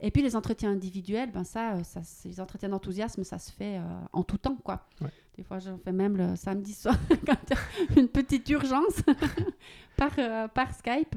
[0.00, 3.78] Et puis les entretiens individuels, ben ça, euh, ça les entretiens d'enthousiasme, ça se fait
[3.78, 4.86] euh, en tout temps, quoi.
[5.00, 5.08] Ouais.
[5.36, 7.56] Des fois, j'en fais même le samedi soir quand il
[7.96, 9.02] y a une petite urgence
[9.96, 11.14] par, euh, par Skype.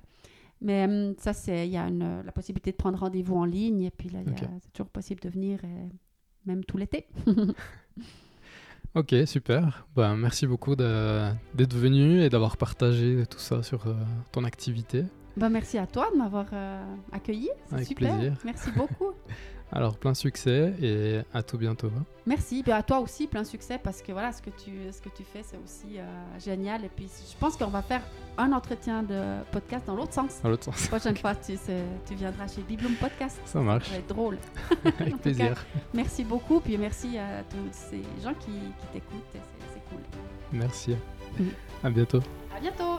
[0.62, 3.82] Mais hum, ça, c'est il y a une- la possibilité de prendre rendez-vous en ligne
[3.84, 4.20] et puis là,
[4.62, 5.88] c'est toujours possible de venir, euh,
[6.46, 7.06] même tout l'été.
[8.94, 9.86] Ok, super.
[9.96, 13.94] Ben, merci beaucoup de- d'être venu et d'avoir partagé tout ça sur euh,
[14.34, 15.06] ton activité.
[15.38, 16.84] Ben, merci à toi de m'avoir euh,
[17.14, 17.50] accueilli.
[17.68, 18.18] C'est Avec super.
[18.18, 18.34] plaisir.
[18.44, 19.12] Merci beaucoup.
[19.74, 21.88] Alors, plein succès et à tout bientôt.
[21.98, 22.04] hein.
[22.26, 22.62] Merci.
[22.62, 25.24] Puis à toi aussi, plein succès parce que voilà, ce que tu, ce que tu
[25.24, 26.04] fais, c'est aussi euh,
[26.40, 26.84] génial.
[26.84, 28.02] Et puis, je pense qu'on va faire
[28.38, 30.42] un entretien de podcast dans l'autre sens.
[30.44, 30.82] Dans l'autre sens.
[30.84, 31.54] La prochaine fois, tu,
[32.06, 33.40] tu viendras chez Bibloom Podcast.
[33.46, 33.86] Ça marche.
[33.86, 34.38] Ça va être drôle.
[35.00, 35.66] Avec plaisir.
[35.94, 36.60] Merci beaucoup.
[36.60, 39.24] Puis merci à tous ces gens qui, qui t'écoutent.
[39.34, 40.02] C'est cool.
[40.52, 40.96] Merci.
[41.40, 41.50] Mhm.
[41.84, 42.20] À bientôt.
[42.56, 42.98] À bientôt.